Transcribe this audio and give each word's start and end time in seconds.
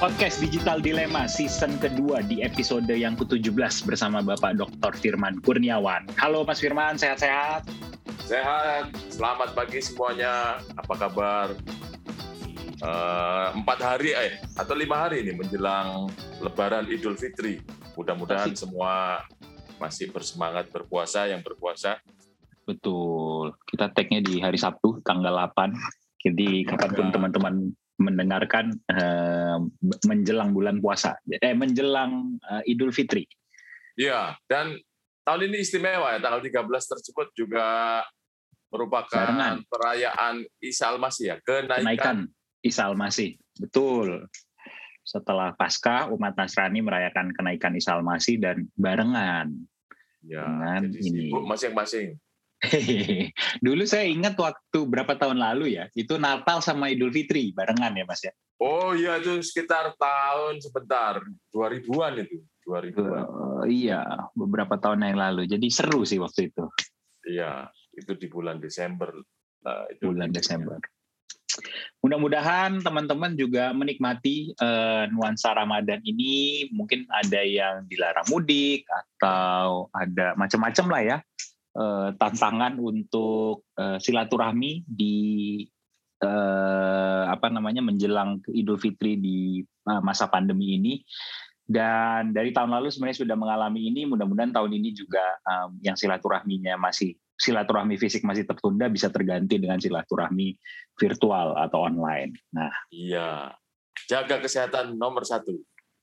Podcast 0.00 0.40
Digital 0.40 0.80
Dilema 0.80 1.28
season 1.28 1.76
kedua 1.76 2.24
di 2.24 2.40
episode 2.40 2.88
yang 2.88 3.20
ke-17 3.20 3.84
bersama 3.84 4.24
Bapak 4.24 4.56
Dr. 4.56 4.96
Firman 4.96 5.44
Kurniawan. 5.44 6.08
Halo 6.16 6.40
Mas 6.40 6.56
Firman, 6.56 6.96
sehat-sehat? 6.96 7.68
Sehat, 8.24 8.88
selamat 9.12 9.52
pagi 9.52 9.76
semuanya. 9.84 10.56
Apa 10.80 11.04
kabar? 11.04 11.52
Uh, 12.80 13.52
empat 13.52 13.78
hari 13.84 14.16
eh 14.16 14.40
atau 14.56 14.72
lima 14.72 15.04
hari 15.04 15.20
ini 15.20 15.36
menjelang 15.36 16.08
Lebaran 16.40 16.88
Idul 16.88 17.20
Fitri. 17.20 17.60
Mudah-mudahan 17.92 18.56
semua 18.56 19.20
masih 19.76 20.08
bersemangat 20.08 20.72
berpuasa 20.72 21.28
yang 21.28 21.44
berpuasa. 21.44 22.00
Betul. 22.64 23.52
Kita 23.68 23.92
tag-nya 23.92 24.24
di 24.24 24.40
hari 24.40 24.56
Sabtu 24.56 25.04
tanggal 25.04 25.52
8. 25.52 25.76
Jadi 26.24 26.64
kapan 26.64 26.88
pun 26.88 27.06
teman-teman 27.12 27.54
mendengarkan 28.00 28.72
uh, 28.88 29.60
menjelang 30.08 30.56
bulan 30.56 30.80
puasa, 30.80 31.20
eh 31.28 31.52
menjelang 31.52 32.40
uh, 32.40 32.64
Idul 32.64 32.96
Fitri. 32.96 33.28
Iya, 34.00 34.32
dan 34.48 34.80
tahun 35.28 35.52
ini 35.52 35.60
istimewa 35.60 36.16
ya, 36.16 36.18
tanggal 36.18 36.40
13 36.40 36.64
tersebut 36.64 37.28
juga 37.36 38.00
merupakan 38.72 39.12
Barengan. 39.12 39.60
perayaan 39.68 40.34
Isa 40.64 40.88
Al-Masih 40.88 41.24
ya, 41.28 41.36
kenaikan. 41.44 41.84
kenaikan 41.84 42.16
Isa 42.64 42.88
Al-Masih. 42.88 43.36
Betul. 43.60 44.24
Setelah 45.04 45.52
Paskah, 45.58 46.08
umat 46.14 46.38
Nasrani 46.38 46.80
merayakan 46.80 47.36
kenaikan 47.36 47.76
Isa 47.76 47.98
Al-Masih 47.98 48.40
dan 48.40 48.64
barengan. 48.78 49.52
Ya, 50.24 50.44
dengan 50.44 50.88
ini. 50.96 51.32
masing-masing. 51.32 52.16
Dulu 53.64 53.82
saya 53.88 54.04
ingat 54.04 54.36
waktu 54.36 54.78
berapa 54.84 55.16
tahun 55.16 55.40
lalu 55.40 55.80
ya, 55.80 55.88
itu 55.96 56.20
Natal 56.20 56.60
sama 56.60 56.92
Idul 56.92 57.08
Fitri 57.08 57.56
barengan 57.56 57.96
ya 57.96 58.04
Mas 58.04 58.20
ya. 58.20 58.32
Oh 58.60 58.92
iya 58.92 59.16
itu 59.16 59.40
sekitar 59.40 59.96
tahun 59.96 60.60
sebentar 60.60 61.16
2000-an 61.56 62.28
itu, 62.28 62.44
2000-an. 62.68 63.24
Uh, 63.24 63.64
iya, 63.64 64.04
beberapa 64.36 64.76
tahun 64.76 65.08
yang 65.08 65.16
lalu. 65.16 65.48
Jadi 65.48 65.66
seru 65.72 66.04
sih 66.04 66.20
waktu 66.20 66.52
itu. 66.52 66.68
Iya, 67.24 67.72
itu 67.96 68.12
di 68.20 68.28
bulan 68.28 68.60
Desember. 68.60 69.08
Nah, 69.64 69.88
itu 69.88 70.12
bulan 70.12 70.28
Desember. 70.28 70.76
Mudah-mudahan 72.04 72.80
teman-teman 72.80 73.36
juga 73.36 73.72
menikmati 73.72 74.52
uh, 74.60 75.08
nuansa 75.08 75.56
Ramadan 75.56 76.04
ini. 76.04 76.68
Mungkin 76.72 77.08
ada 77.08 77.40
yang 77.40 77.88
dilarang 77.88 78.28
mudik 78.28 78.84
atau 78.88 79.88
ada 79.96 80.36
macam-macam 80.36 80.86
lah 80.92 81.02
ya 81.04 81.16
uh, 81.76 82.14
tantangan 82.16 82.78
untuk 82.78 83.68
uh, 83.78 83.98
silaturahmi 84.00 84.86
di 84.86 85.16
uh, 86.24 87.24
apa 87.30 87.48
namanya 87.52 87.84
menjelang 87.84 88.42
Idul 88.50 88.80
Fitri 88.80 89.18
di 89.18 89.38
uh, 89.86 90.00
masa 90.02 90.26
pandemi 90.30 90.78
ini. 90.78 90.94
Dan 91.70 92.34
dari 92.34 92.50
tahun 92.50 92.74
lalu 92.74 92.90
sebenarnya 92.90 93.22
sudah 93.22 93.36
mengalami 93.38 93.86
ini, 93.94 94.02
mudah-mudahan 94.02 94.50
tahun 94.50 94.74
ini 94.74 94.90
juga 94.90 95.22
um, 95.46 95.78
yang 95.78 95.94
silaturahminya 95.94 96.74
masih 96.74 97.14
silaturahmi 97.40 97.96
fisik 97.96 98.20
masih 98.26 98.44
tertunda 98.44 98.90
bisa 98.92 99.08
terganti 99.08 99.56
dengan 99.56 99.80
silaturahmi 99.80 100.60
virtual 100.98 101.56
atau 101.56 101.88
online. 101.88 102.36
Nah, 102.52 102.74
iya, 102.92 103.54
jaga 104.10 104.42
kesehatan 104.44 104.98
nomor 105.00 105.24
satu. 105.24 105.56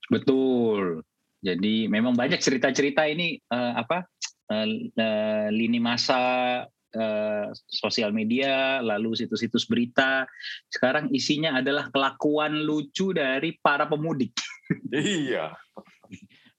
Betul. 0.09 1.05
Jadi 1.43 1.85
memang 1.85 2.17
banyak 2.17 2.41
cerita-cerita 2.41 3.05
ini 3.05 3.37
uh, 3.53 3.77
apa 3.77 4.09
uh, 4.51 5.47
lini 5.51 5.79
masa 5.79 6.19
uh, 6.95 7.47
sosial 7.67 8.11
media, 8.15 8.79
lalu 8.79 9.15
situs-situs 9.15 9.67
berita. 9.67 10.25
Sekarang 10.71 11.11
isinya 11.11 11.59
adalah 11.59 11.91
kelakuan 11.91 12.63
lucu 12.63 13.11
dari 13.11 13.55
para 13.59 13.87
pemudik. 13.87 14.33
Iya. 14.91 15.55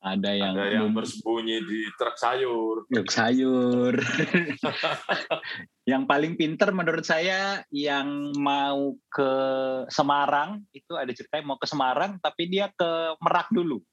Ada 0.01 0.31
yang, 0.33 0.55
Ada 0.57 0.81
yang 0.81 0.97
bersembunyi 0.97 1.59
di 1.61 1.81
truk 2.01 2.17
sayur. 2.17 2.89
Truk 2.89 3.11
sayur. 3.13 4.01
yang 5.91 6.09
paling 6.09 6.39
pinter 6.39 6.73
menurut 6.73 7.05
saya 7.05 7.61
yang 7.69 8.33
mau 8.39 8.97
ke 9.13 9.33
Semarang 9.93 10.65
itu 10.73 10.97
ada 10.97 11.13
cerita 11.13 11.43
mau 11.45 11.61
ke 11.61 11.69
Semarang 11.69 12.17
tapi 12.23 12.49
dia 12.49 12.73
ke 12.73 13.19
Merak 13.21 13.53
dulu 13.53 13.85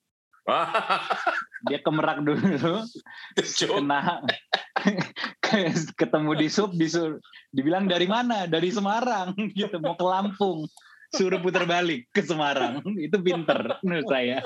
dia 1.70 1.80
kemerak 1.82 2.22
dulu 2.22 2.38
kena 3.34 4.22
ketemu 6.00 6.32
di 6.38 6.48
sub 6.52 6.78
disur 6.78 7.18
dibilang 7.50 7.90
dari 7.90 8.06
mana? 8.06 8.46
Dari 8.46 8.70
Semarang. 8.70 9.34
Gitu 9.58 9.78
mau 9.82 9.98
ke 9.98 10.06
Lampung. 10.06 10.70
Suruh 11.16 11.40
putar 11.42 11.66
balik 11.66 12.12
ke 12.14 12.22
Semarang. 12.22 12.84
Itu 13.00 13.22
pinter 13.24 13.80
menurut 13.82 14.08
saya. 14.10 14.44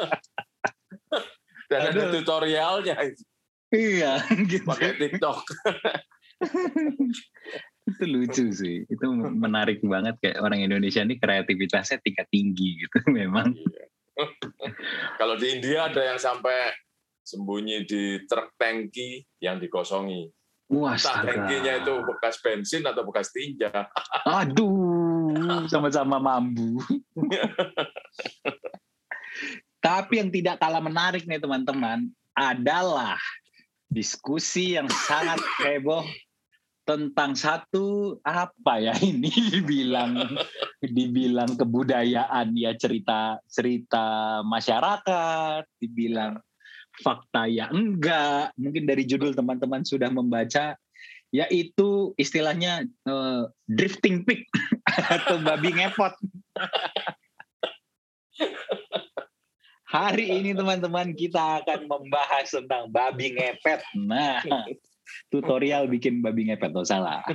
Dan 1.68 1.80
ada 1.94 2.04
tutorialnya. 2.14 2.96
Iya 3.70 4.26
gitu. 4.50 4.66
pakai 4.66 4.98
TikTok. 4.98 5.46
Itu 7.86 8.04
lucu 8.06 8.46
sih. 8.54 8.86
Itu 8.86 9.06
menarik 9.14 9.82
banget 9.82 10.18
kayak 10.22 10.42
orang 10.42 10.62
Indonesia 10.62 11.02
ini 11.02 11.18
kreativitasnya 11.18 12.02
tingkat 12.02 12.30
tinggi 12.30 12.86
gitu 12.86 12.98
memang. 13.10 13.54
Iya 13.54 13.89
kalau 15.20 15.36
di 15.40 15.60
India 15.60 15.88
ada 15.88 16.02
yang 16.04 16.20
sampai 16.20 16.74
sembunyi 17.24 17.86
di 17.86 18.26
truk 18.26 18.56
tangki 18.58 19.22
yang 19.40 19.62
dikosongi. 19.62 20.30
Wah, 20.70 20.94
tangkinya 20.98 21.82
itu 21.82 21.94
bekas 22.06 22.38
bensin 22.46 22.86
atau 22.86 23.02
bekas 23.02 23.34
tinja. 23.34 23.90
Aduh, 24.26 25.66
sama-sama 25.66 26.22
mambu. 26.22 26.78
Tapi 29.82 30.22
yang 30.22 30.30
tidak 30.30 30.62
kalah 30.62 30.84
menarik 30.84 31.26
nih 31.26 31.42
teman-teman 31.42 32.06
adalah 32.38 33.18
diskusi 33.90 34.78
yang 34.78 34.86
sangat 35.10 35.42
heboh 35.66 36.06
tentang 36.90 37.38
satu 37.38 38.18
apa 38.26 38.82
ya 38.82 38.98
ini 38.98 39.30
dibilang 39.30 40.18
dibilang 40.82 41.54
kebudayaan 41.54 42.58
ya 42.58 42.74
cerita 42.74 43.38
cerita 43.46 44.42
masyarakat 44.42 45.70
dibilang 45.78 46.42
fakta 47.06 47.46
ya 47.46 47.70
enggak. 47.70 48.58
Mungkin 48.58 48.90
dari 48.90 49.06
judul 49.06 49.38
teman-teman 49.38 49.86
sudah 49.86 50.10
membaca 50.10 50.74
yaitu 51.30 52.18
istilahnya 52.18 52.90
uh, 53.06 53.46
drifting 53.70 54.26
pig 54.26 54.50
atau 55.14 55.38
babi 55.46 55.70
ngepot. 55.78 56.18
Hari 59.94 60.26
ini 60.42 60.58
teman-teman 60.58 61.14
kita 61.14 61.62
akan 61.62 61.86
membahas 61.86 62.50
tentang 62.50 62.90
babi 62.90 63.38
ngepet. 63.38 63.86
Nah 63.94 64.42
tutorial 65.32 65.88
bikin 65.88 66.22
babi 66.24 66.50
ngepet 66.50 66.74
oh 66.76 66.86
salah 66.86 67.24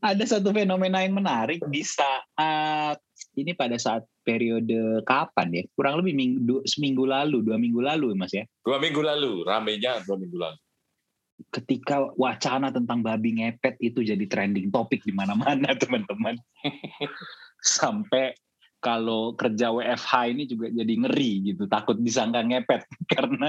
ada 0.00 0.24
satu 0.24 0.50
fenomena 0.50 1.04
yang 1.04 1.16
menarik 1.16 1.60
di 1.68 1.84
saat 1.84 2.98
ini 3.36 3.52
pada 3.52 3.76
saat 3.76 4.06
periode 4.24 5.04
kapan 5.04 5.52
ya? 5.52 5.62
Kurang 5.76 6.00
lebih 6.00 6.14
minggu 6.16 6.64
seminggu 6.64 7.04
lalu 7.04 7.44
dua 7.44 7.60
minggu 7.60 7.80
lalu 7.82 8.16
mas 8.16 8.32
ya? 8.32 8.46
Dua 8.64 8.80
minggu 8.80 9.04
lalu 9.04 9.44
ramenya 9.44 10.00
dua 10.06 10.16
minggu 10.16 10.38
lalu. 10.38 10.58
Ketika 11.50 12.14
wacana 12.14 12.70
tentang 12.70 13.02
babi 13.02 13.42
ngepet 13.42 13.76
itu 13.82 14.06
jadi 14.06 14.24
trending 14.24 14.70
topik 14.70 15.02
di 15.02 15.12
mana-mana 15.12 15.74
teman-teman. 15.82 16.38
Sampai 17.78 18.36
kalau 18.84 19.32
kerja 19.32 19.72
WFH 19.72 20.12
ini 20.36 20.44
juga 20.44 20.68
jadi 20.68 20.92
ngeri 20.92 21.32
gitu, 21.48 21.64
takut 21.64 21.96
disangka 21.96 22.44
ngepet 22.44 22.84
karena 23.16 23.48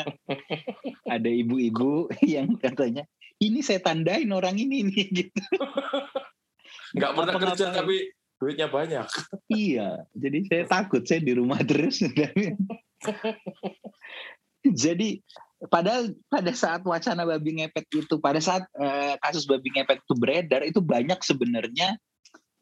ada 1.15 1.27
ibu-ibu 1.27 2.07
yang 2.23 2.55
katanya 2.55 3.03
ini 3.43 3.59
saya 3.59 3.83
tandain 3.83 4.31
orang 4.31 4.55
ini 4.55 4.87
nih 4.87 5.07
gitu. 5.19 5.41
Nggak 6.95 7.11
pernah 7.11 7.35
kerja 7.35 7.65
tapi 7.75 8.15
duitnya 8.39 8.71
banyak. 8.71 9.07
Iya, 9.51 10.07
jadi 10.15 10.39
saya 10.47 10.63
takut 10.71 11.03
saya 11.03 11.19
di 11.19 11.35
rumah 11.35 11.59
terus. 11.67 11.99
jadi 14.63 15.19
padahal 15.67 16.15
pada 16.31 16.51
saat 16.55 16.81
wacana 16.87 17.27
babi 17.27 17.59
ngepet 17.59 17.91
itu, 17.91 18.15
pada 18.23 18.39
saat 18.39 18.63
uh, 18.79 19.19
kasus 19.19 19.43
babi 19.43 19.67
ngepet 19.75 19.99
itu 19.99 20.15
beredar 20.15 20.63
itu 20.63 20.79
banyak 20.79 21.19
sebenarnya 21.19 21.99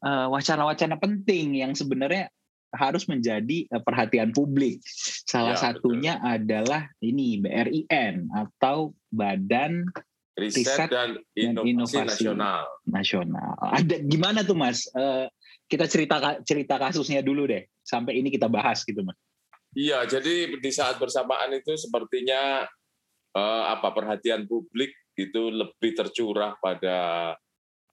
uh, 0.02 0.28
wacana-wacana 0.34 0.98
penting 0.98 1.62
yang 1.62 1.78
sebenarnya 1.78 2.34
harus 2.74 3.06
menjadi 3.06 3.70
uh, 3.70 3.82
perhatian 3.82 4.34
publik. 4.34 4.82
Salah 5.30 5.56
ya, 5.56 5.62
satunya 5.72 6.14
betul. 6.20 6.34
adalah 6.34 6.82
ini 7.00 7.40
BRIN 7.40 8.28
atau 8.34 8.92
Badan 9.14 9.86
Riset, 10.34 10.66
Riset 10.66 10.90
dan, 10.90 11.10
Inovasi, 11.38 11.46
dan 11.46 11.66
Inovasi 11.70 11.98
Nasional. 12.10 12.62
Nasional. 12.90 13.54
Ada 13.62 13.96
gimana 14.02 14.42
tuh 14.42 14.58
Mas? 14.58 14.90
Uh, 14.90 15.30
kita 15.70 15.86
cerita 15.86 16.42
cerita 16.42 16.76
kasusnya 16.82 17.22
dulu 17.22 17.46
deh. 17.46 17.64
Sampai 17.86 18.18
ini 18.18 18.34
kita 18.34 18.50
bahas 18.50 18.82
gitu 18.82 19.06
Mas. 19.06 19.18
Iya, 19.74 20.06
jadi 20.06 20.54
di 20.58 20.72
saat 20.74 21.02
bersamaan 21.02 21.50
itu 21.54 21.74
sepertinya 21.74 22.66
uh, 23.34 23.64
apa 23.74 23.90
perhatian 23.90 24.46
publik 24.46 24.94
itu 25.18 25.50
lebih 25.50 25.94
tercurah 25.98 26.58
pada 26.58 27.34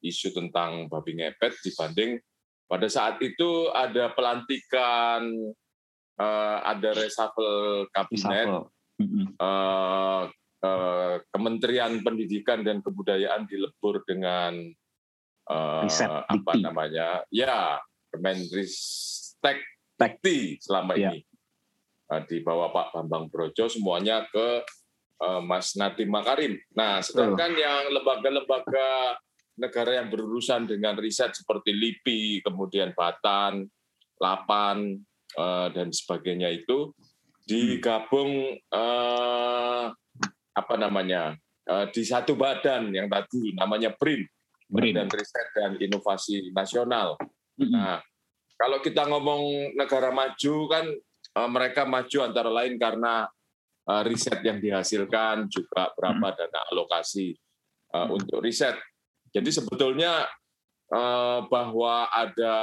isu 0.00 0.32
tentang 0.32 0.88
babi 0.88 1.21
ngepet 1.21 1.61
dibanding 1.61 2.21
pada 2.70 2.87
saat 2.87 3.19
itu 3.19 3.67
ada 3.75 4.14
pelantikan, 4.14 5.26
uh, 6.22 6.56
ada 6.62 6.94
reshuffle 6.94 7.90
kabinet, 7.90 8.70
Uh, 9.40 10.28
uh, 10.61 11.25
Kementerian 11.32 12.05
Pendidikan 12.05 12.61
dan 12.61 12.84
Kebudayaan 12.84 13.49
dilebur 13.49 14.05
dengan 14.05 14.61
uh, 15.49 15.88
apa 16.28 16.52
namanya, 16.61 17.25
ya 17.32 17.81
Kemenristek 18.12 19.56
Tekti 19.96 20.61
selama 20.61 21.00
ya. 21.00 21.17
ini 21.17 21.25
uh, 22.12 22.20
di 22.28 22.44
bawah 22.44 22.69
Pak 22.76 22.93
Bambang 22.93 23.32
Brojo 23.32 23.72
semuanya 23.72 24.28
ke 24.28 24.61
uh, 25.25 25.40
Mas 25.40 25.81
Nadiem 25.81 26.12
Makarim. 26.12 26.61
Nah, 26.76 27.00
sedangkan 27.00 27.56
oh. 27.56 27.61
yang 27.61 27.82
lembaga-lembaga 27.96 29.17
negara 29.61 30.01
yang 30.01 30.09
berurusan 30.09 30.65
dengan 30.65 30.97
riset 30.97 31.37
seperti 31.37 31.77
LIPI, 31.77 32.41
kemudian 32.41 32.97
Batan, 32.97 33.69
Lapan, 34.17 34.97
uh, 35.37 35.69
dan 35.71 35.93
sebagainya 35.93 36.49
itu 36.51 36.97
digabung 37.45 38.57
uh, 38.73 39.87
apa 40.51 40.75
namanya 40.79 41.37
uh, 41.69 41.87
di 41.93 42.03
satu 42.03 42.35
badan 42.35 42.91
yang 42.91 43.07
tadi 43.12 43.53
namanya 43.55 43.93
BRIN, 43.95 44.25
BRIN. 44.67 44.97
Badan 44.97 45.09
Riset 45.12 45.47
dan 45.53 45.73
Inovasi 45.77 46.51
Nasional. 46.56 47.21
Mm-hmm. 47.61 47.73
Nah, 47.75 48.01
kalau 48.56 48.81
kita 48.81 49.05
ngomong 49.09 49.77
negara 49.77 50.09
maju 50.13 50.56
kan 50.69 50.87
mereka 51.49 51.87
maju 51.87 52.19
antara 52.27 52.51
lain 52.51 52.75
karena 52.75 53.23
riset 54.03 54.43
yang 54.43 54.59
dihasilkan 54.59 55.47
juga 55.47 55.95
berapa 55.95 56.19
mm-hmm. 56.19 56.39
dana 56.51 56.61
alokasi 56.75 57.33
mm-hmm. 57.33 58.09
untuk 58.11 58.39
riset 58.43 58.77
jadi 59.31 59.50
sebetulnya 59.50 60.27
eh, 60.91 61.41
bahwa 61.47 62.11
ada 62.11 62.56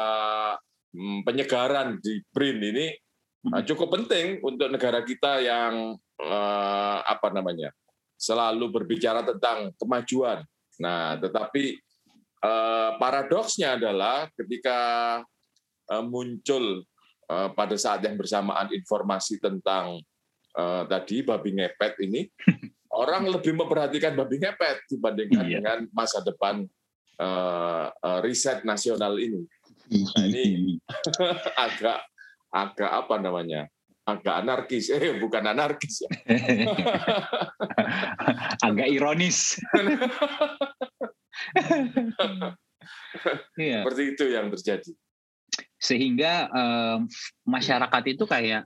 hmm, 0.91 1.23
penyegaran 1.23 1.99
di 2.03 2.19
BRIN 2.31 2.59
ini 2.59 2.87
eh, 2.91 3.47
hmm. 3.47 3.63
cukup 3.63 3.95
penting 3.95 4.43
untuk 4.43 4.67
negara 4.67 4.99
kita 5.03 5.39
yang 5.39 5.95
eh, 6.19 6.99
apa 7.07 7.27
namanya 7.31 7.71
selalu 8.17 8.73
berbicara 8.73 9.21
tentang 9.21 9.71
kemajuan. 9.77 10.41
Nah, 10.81 11.17
tetapi 11.21 11.77
paradoksnya 12.97 13.77
adalah 13.77 14.29
ketika 14.33 14.77
muncul 16.05 16.85
pada 17.29 17.77
saat 17.77 18.05
yang 18.05 18.17
bersamaan 18.17 18.73
informasi 18.73 19.37
tentang 19.37 20.01
tadi 20.89 21.21
babi 21.21 21.61
ngepet 21.61 21.93
ini 22.05 22.25
orang 22.97 23.29
lebih 23.29 23.53
memperhatikan 23.53 24.17
babi 24.17 24.41
ngepet 24.41 24.89
dibandingkan 24.89 25.45
iya. 25.45 25.61
dengan 25.61 25.85
masa 25.93 26.25
depan 26.25 26.65
uh, 27.21 27.93
uh, 27.93 28.19
riset 28.25 28.65
nasional 28.65 29.21
ini. 29.21 29.45
Nah, 29.87 30.25
ini 30.25 30.81
agak 31.65 32.01
agak 32.51 32.91
apa 32.91 33.15
namanya? 33.21 33.69
agak 34.07 34.39
anarkis, 34.39 34.87
eh 34.87 35.19
bukan 35.19 35.51
anarkis 35.51 36.07
ya. 36.07 36.07
agak 38.71 38.87
ironis. 38.87 39.59
iya. 43.59 43.83
Seperti 43.83 44.03
itu 44.15 44.23
yang 44.31 44.47
terjadi. 44.55 44.95
Sehingga 45.75 46.47
um, 46.55 47.03
masyarakat 47.43 48.15
itu 48.15 48.23
kayak 48.23 48.63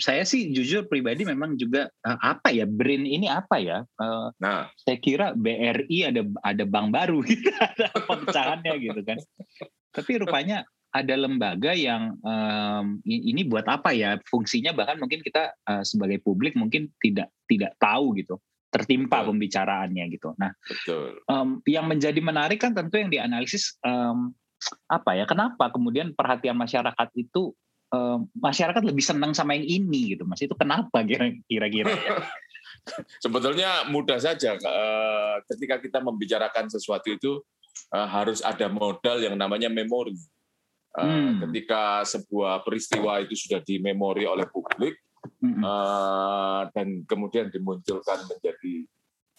saya 0.00 0.24
sih 0.24 0.52
jujur 0.56 0.88
pribadi 0.88 1.28
memang 1.28 1.60
juga 1.60 1.92
uh, 2.04 2.18
apa 2.24 2.48
ya 2.48 2.64
BRIN 2.64 3.04
ini 3.04 3.28
apa 3.28 3.60
ya? 3.60 3.84
Uh, 4.00 4.32
nah, 4.40 4.72
saya 4.80 4.96
kira 4.96 5.36
BRI 5.36 6.08
ada 6.08 6.24
ada 6.40 6.64
bank 6.64 6.96
baru 6.96 7.20
gitu, 7.28 7.52
ada 7.52 7.92
pecahannya 7.92 8.74
gitu 8.80 9.00
kan. 9.04 9.18
Tapi 9.92 10.12
rupanya 10.24 10.64
ada 10.96 11.12
lembaga 11.12 11.76
yang 11.76 12.16
um, 12.24 13.04
ini 13.04 13.44
buat 13.44 13.68
apa 13.68 13.92
ya? 13.92 14.16
Fungsinya 14.32 14.72
bahkan 14.72 14.96
mungkin 14.96 15.20
kita 15.20 15.52
uh, 15.68 15.84
sebagai 15.84 16.24
publik 16.24 16.56
mungkin 16.56 16.88
tidak 17.04 17.28
tidak 17.44 17.76
tahu 17.76 18.16
gitu 18.16 18.40
tertimpa 18.72 19.22
betul. 19.24 19.28
pembicaraannya 19.32 20.04
gitu. 20.12 20.28
Nah, 20.36 20.52
betul. 20.68 21.16
Um, 21.30 21.64
yang 21.64 21.88
menjadi 21.88 22.20
menarik 22.20 22.60
kan 22.60 22.76
tentu 22.76 23.00
yang 23.00 23.08
dianalisis 23.08 23.76
um, 23.80 24.36
apa 24.88 25.16
ya? 25.16 25.24
Kenapa 25.24 25.72
kemudian 25.72 26.12
perhatian 26.12 26.56
masyarakat 26.56 27.08
itu 27.16 27.56
uh, 27.92 28.18
masyarakat 28.34 28.82
lebih 28.82 29.04
senang 29.04 29.36
sama 29.36 29.54
yang 29.54 29.66
ini 29.66 30.16
gitu 30.16 30.26
mas 30.26 30.42
itu 30.42 30.54
kenapa 30.56 31.04
kira-kira 31.04 31.92
ya? 31.92 32.22
sebetulnya 33.24 33.86
mudah 33.90 34.18
saja 34.18 34.58
uh, 34.58 35.42
ketika 35.54 35.82
kita 35.82 35.98
membicarakan 36.02 36.70
sesuatu 36.70 37.10
itu 37.10 37.42
uh, 37.94 38.08
harus 38.08 38.42
ada 38.42 38.66
modal 38.70 39.22
yang 39.22 39.34
namanya 39.38 39.70
memori 39.70 40.16
uh, 40.98 41.02
hmm. 41.02 41.46
ketika 41.48 42.06
sebuah 42.06 42.62
peristiwa 42.62 43.22
itu 43.22 43.34
sudah 43.34 43.62
dimemori 43.62 44.26
oleh 44.26 44.46
publik 44.50 44.98
hmm. 45.42 45.62
uh, 45.62 46.70
dan 46.74 47.02
kemudian 47.06 47.50
dimunculkan 47.50 48.22
menjadi 48.26 48.86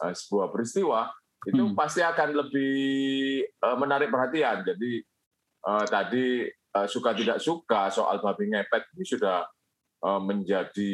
uh, 0.03 0.13
sebuah 0.13 0.51
peristiwa 0.51 1.11
itu 1.47 1.63
hmm. 1.63 1.77
pasti 1.77 2.03
akan 2.03 2.35
lebih 2.35 2.75
uh, 3.63 3.77
menarik 3.79 4.11
perhatian 4.11 4.67
jadi 4.67 4.91
uh, 5.63 5.85
tadi 5.88 6.51
Eh, 6.67 6.67
suka 6.85 7.18
tidak 7.18 7.41
suka 7.41 7.89
soal 7.89 8.21
babi 8.21 8.53
ngepet 8.53 8.94
ini 8.94 9.03
sudah 9.07 9.47
eh, 10.06 10.21
menjadi 10.21 10.94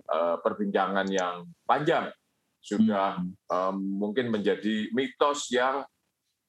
eh, 0.00 0.36
perbincangan 0.40 1.06
yang 1.12 1.44
panjang, 1.68 2.08
sudah 2.64 3.20
hmm. 3.20 3.76
mungkin 3.76 4.32
menjadi 4.32 4.88
mitos 4.96 5.52
yang 5.52 5.84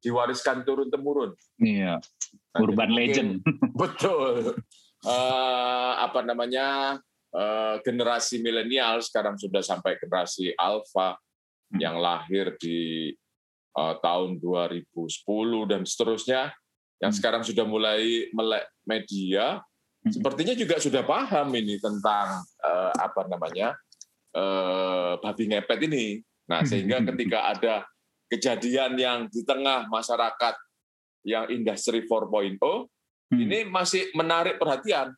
diwariskan 0.01 0.65
turun 0.65 0.89
temurun. 0.89 1.31
Iya, 1.61 2.01
nah, 2.01 2.59
urban 2.59 2.89
mungkin, 2.89 2.97
legend. 2.97 3.31
Betul. 3.81 4.57
Uh, 5.01 5.97
apa 5.97 6.21
namanya 6.21 6.97
uh, 7.33 7.75
generasi 7.81 8.37
milenial 8.41 9.01
sekarang 9.01 9.33
sudah 9.33 9.65
sampai 9.65 9.97
generasi 9.97 10.53
alfa 10.57 11.17
hmm. 11.73 11.79
yang 11.81 11.97
lahir 11.97 12.53
di 12.61 13.09
uh, 13.77 13.97
tahun 13.97 14.37
2010 14.37 14.85
dan 15.69 15.81
seterusnya 15.87 16.53
yang 17.01 17.09
hmm. 17.09 17.17
sekarang 17.17 17.41
sudah 17.41 17.65
mulai 17.65 18.29
melek 18.31 18.69
media, 18.85 19.57
hmm. 20.05 20.13
sepertinya 20.13 20.53
juga 20.53 20.77
sudah 20.77 21.01
paham 21.01 21.49
ini 21.57 21.81
tentang 21.81 22.45
uh, 22.61 22.93
apa 22.93 23.25
namanya 23.25 23.73
uh, 24.37 25.17
babi 25.17 25.49
ngepet 25.49 25.79
ini. 25.89 26.21
Nah, 26.45 26.61
sehingga 26.61 27.01
ketika 27.01 27.49
ada 27.49 27.75
kejadian 28.29 28.95
yang 28.95 29.19
di 29.31 29.41
tengah 29.41 29.89
masyarakat 29.89 30.55
yang 31.25 31.49
industri 31.49 32.05
4.0, 32.05 32.59
hmm. 32.61 33.39
ini 33.39 33.65
masih 33.65 34.13
menarik 34.13 34.61
perhatian. 34.61 35.09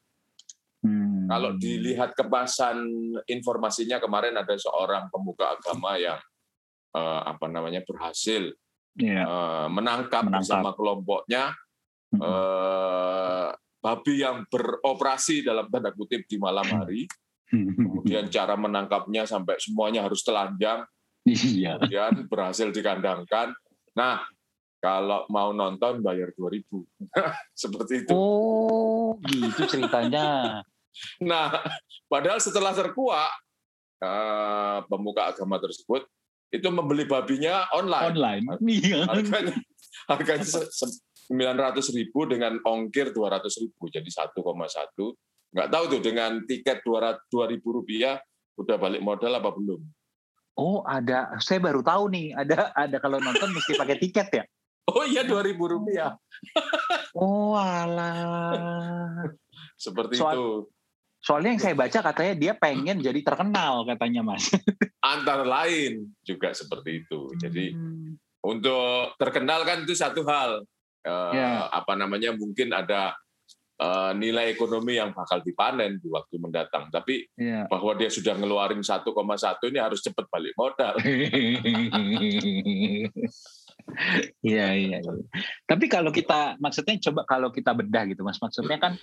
Hmm. 0.84 1.28
Kalau 1.28 1.56
dilihat 1.56 2.16
kemasan 2.16 2.84
informasinya 3.28 4.00
kemarin 4.00 4.40
ada 4.40 4.56
seorang 4.56 5.08
pemuka 5.12 5.56
agama 5.56 5.96
yang 6.00 6.20
uh, 6.96 7.22
apa 7.28 7.48
namanya 7.48 7.82
berhasil 7.88 8.52
yeah. 9.00 9.24
uh, 9.26 9.68
menangkap, 9.72 10.28
menangkap 10.28 10.44
bersama 10.44 10.70
kelompoknya 10.76 11.56
eh, 12.18 13.50
babi 13.84 14.14
yang 14.24 14.48
beroperasi 14.48 15.44
dalam 15.44 15.68
tanda 15.68 15.92
kutip 15.92 16.24
di 16.30 16.40
malam 16.40 16.66
hari. 16.66 17.10
Kemudian 17.54 18.34
cara 18.34 18.58
menangkapnya 18.58 19.30
sampai 19.30 19.62
semuanya 19.62 20.02
harus 20.02 20.26
telanjang. 20.26 20.82
Iya. 21.28 21.78
Kemudian 21.78 22.26
berhasil 22.26 22.74
dikandangkan. 22.74 23.54
Nah, 23.94 24.26
kalau 24.84 25.24
mau 25.32 25.56
nonton 25.56 26.04
bayar 26.04 26.36
2000. 26.36 26.66
Seperti 27.64 28.04
itu. 28.04 28.12
Oh, 28.12 29.16
gitu 29.32 29.64
ceritanya. 29.72 30.60
nah, 31.24 31.64
padahal 32.12 32.38
setelah 32.44 32.76
terkuak 32.76 33.32
eh, 34.04 34.78
pemuka 34.92 35.32
agama 35.32 35.58
tersebut 35.64 36.04
itu 36.54 36.68
membeli 36.70 37.08
babinya 37.08 37.66
online. 37.74 38.14
Online. 38.14 38.44
Iya. 38.62 39.00
Harganya, 39.10 39.56
harganya 40.12 40.46
900 41.30 41.96
ribu 41.96 42.28
dengan 42.28 42.60
ongkir 42.64 43.16
200 43.16 43.64
ribu, 43.64 43.88
jadi 43.88 44.08
1,1. 44.08 44.36
Nggak 45.54 45.70
tahu 45.70 45.84
tuh 45.98 46.02
dengan 46.02 46.42
tiket 46.50 46.82
200 46.82 47.52
ribu 47.52 47.80
rupiah 47.80 48.18
udah 48.58 48.76
balik 48.78 49.02
modal 49.02 49.38
apa 49.38 49.50
belum? 49.54 49.82
Oh 50.54 50.86
ada, 50.86 51.34
saya 51.42 51.58
baru 51.58 51.82
tahu 51.82 52.14
nih 52.14 52.38
ada 52.38 52.70
ada 52.78 52.98
kalau 53.02 53.18
nonton 53.18 53.50
mesti 53.54 53.74
pakai 53.74 53.98
tiket 53.98 54.30
ya? 54.34 54.46
Oh 54.84 55.08
iya 55.08 55.24
dua 55.24 55.40
ribu 55.40 55.64
rupiah. 55.64 56.12
oh 57.16 57.56
alah. 57.56 59.24
Seperti 59.80 60.20
Soal, 60.20 60.36
itu. 60.36 60.68
Soalnya 61.24 61.56
yang 61.56 61.64
saya 61.64 61.76
baca 61.80 62.00
katanya 62.12 62.34
dia 62.36 62.52
pengen 62.52 63.00
jadi 63.00 63.16
terkenal 63.24 63.88
katanya 63.88 64.28
mas. 64.28 64.52
Antara 65.16 65.48
lain 65.48 66.12
juga 66.28 66.52
seperti 66.52 67.08
itu. 67.08 67.32
Jadi 67.40 67.72
hmm. 67.72 68.44
untuk 68.44 69.16
terkenal 69.16 69.64
kan 69.64 69.88
itu 69.88 69.96
satu 69.96 70.28
hal 70.28 70.68
uh, 71.08 71.32
ya. 71.36 71.68
apa 71.72 71.94
namanya 71.96 72.36
mungkin 72.36 72.72
ada 72.72 73.16
uh, 73.80 74.12
nilai 74.16 74.52
ekonomi 74.54 75.00
yang 75.00 75.12
bakal 75.16 75.42
dipanen 75.42 75.98
di 76.00 76.08
waktu 76.12 76.36
mendatang. 76.38 76.90
Tapi 76.92 77.28
ya. 77.38 77.66
bahwa 77.68 77.96
dia 77.98 78.10
sudah 78.12 78.36
ngeluarin 78.38 78.84
1,1 78.84 79.04
ini 79.70 79.80
harus 79.80 80.00
cepat 80.04 80.26
balik 80.30 80.54
modal. 80.58 80.94
Iya, 84.40 84.80
iya, 84.80 84.98
iya. 85.04 85.14
Tapi 85.68 85.92
kalau 85.92 86.08
kita 86.08 86.56
maksudnya 86.56 86.96
coba 87.04 87.28
kalau 87.28 87.52
kita 87.52 87.76
bedah 87.76 88.08
gitu 88.08 88.24
Mas, 88.24 88.40
maksudnya 88.40 88.80
kan 88.80 88.96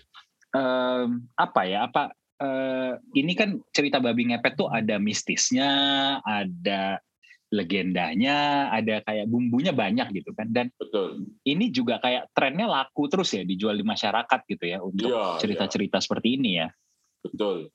um, 0.56 1.28
apa 1.36 1.68
ya? 1.68 1.84
Apa 1.84 2.16
uh, 2.40 2.96
ini 3.12 3.36
kan 3.36 3.60
cerita 3.76 4.00
babi 4.00 4.32
ngepet 4.32 4.56
tuh 4.56 4.72
ada 4.72 4.96
mistisnya, 4.96 5.70
ada 6.24 6.96
legendanya, 7.50 8.36
ada 8.70 9.02
kayak 9.02 9.26
bumbunya 9.26 9.74
banyak 9.74 10.10
gitu 10.14 10.30
kan. 10.32 10.46
Dan 10.48 10.70
Betul. 10.78 11.26
ini 11.42 11.68
juga 11.68 11.98
kayak 11.98 12.30
trennya 12.30 12.66
laku 12.66 13.10
terus 13.10 13.34
ya 13.34 13.42
dijual 13.42 13.74
di 13.74 13.82
masyarakat 13.82 14.40
gitu 14.46 14.64
ya 14.64 14.78
untuk 14.78 15.10
Iya, 15.10 15.38
cerita-cerita 15.38 15.98
seperti 15.98 16.38
ini 16.38 16.62
ya. 16.62 16.68
Betul. 17.20 17.68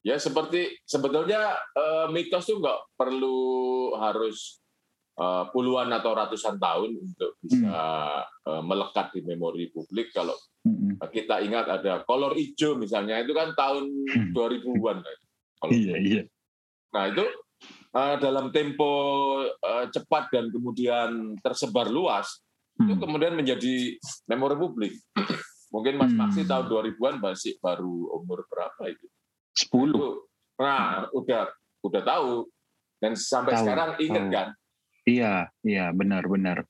Ya 0.00 0.16
seperti 0.16 0.80
sebetulnya 0.82 1.52
eh, 1.76 2.06
mitos 2.08 2.48
itu 2.48 2.56
nggak 2.56 2.96
perlu 2.96 3.38
harus 4.00 4.56
eh, 5.14 5.44
puluhan 5.52 5.92
atau 5.92 6.16
ratusan 6.16 6.56
tahun 6.56 6.96
untuk 6.96 7.36
bisa 7.38 7.76
eh, 8.24 8.62
melekat 8.64 9.12
di 9.12 9.20
memori 9.20 9.68
publik. 9.68 10.16
Kalau 10.16 10.32
Mm-mm. 10.64 10.96
kita 11.08 11.40
ingat 11.40 11.68
ada 11.70 12.00
kolor 12.04 12.32
hijau 12.32 12.76
misalnya 12.76 13.20
itu 13.20 13.36
kan 13.36 13.52
tahun 13.52 13.84
Hmm. 14.08 14.32
2000-an. 14.32 14.98
kan. 15.04 15.16
Kalau- 15.60 15.72
Iya, 15.76 15.96
iya. 16.00 16.22
Nah 16.90 17.04
itu 17.06 17.24
eh, 17.90 18.16
dalam 18.18 18.50
tempo 18.50 18.90
eh, 19.44 19.86
cepat 19.90 20.30
dan 20.30 20.48
kemudian 20.48 21.34
tersebar 21.38 21.86
luas 21.86 22.40
itu 22.76 22.96
Hmm. 22.96 23.02
kemudian 23.02 23.36
menjadi 23.36 24.00
memori 24.24 24.56
publik. 24.56 24.94
Mungkin 25.74 26.00
Mas 26.00 26.10
Hmm. 26.10 26.24
Maksi 26.26 26.48
tahun 26.48 26.66
2000-an 26.66 27.20
masih 27.20 27.60
baru 27.60 28.16
umur 28.16 28.42
berapa 28.48 28.88
itu? 28.88 29.04
10. 29.52 29.92
Itu, 29.92 30.08
nah 30.56 31.04
udah 31.12 31.52
udah 31.84 32.02
tahu 32.02 32.48
dan 32.98 33.12
sampai 33.14 33.52
Tahu, 33.54 33.60
sekarang 33.62 33.90
ingat 34.00 34.24
tahu. 34.24 34.32
kan? 34.32 34.48
Iya, 35.04 35.32
iya, 35.60 35.84
benar-benar. 35.92 36.64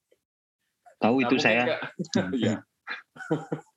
Tahu 0.99 1.17
Nah, 1.17 1.25
itu 1.27 1.35
saya. 1.39 1.65
Iya. 2.37 2.59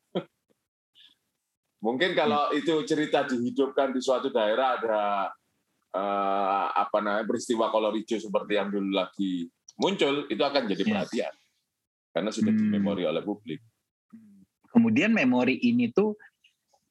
mungkin 1.84 2.16
kalau 2.16 2.50
itu 2.56 2.80
cerita 2.88 3.28
dihidupkan 3.28 3.92
di 3.92 4.00
suatu 4.00 4.32
daerah 4.32 4.80
ada 4.80 5.28
eh, 5.94 6.66
apa 6.74 6.98
namanya 7.00 7.26
peristiwa 7.26 7.70
kolor 7.70 7.94
hijau 7.94 8.18
seperti 8.18 8.58
yang 8.58 8.70
dulu 8.70 8.90
lagi 8.92 9.46
muncul 9.76 10.26
itu 10.26 10.42
akan 10.42 10.66
jadi 10.66 10.84
perhatian 10.84 11.34
karena 12.10 12.30
sudah 12.30 12.52
Hmm. 12.52 12.62
dimemori 12.62 13.04
oleh 13.06 13.22
publik. 13.22 13.62
Kemudian 14.70 15.14
memori 15.14 15.58
ini 15.60 15.90
tuh 15.90 16.18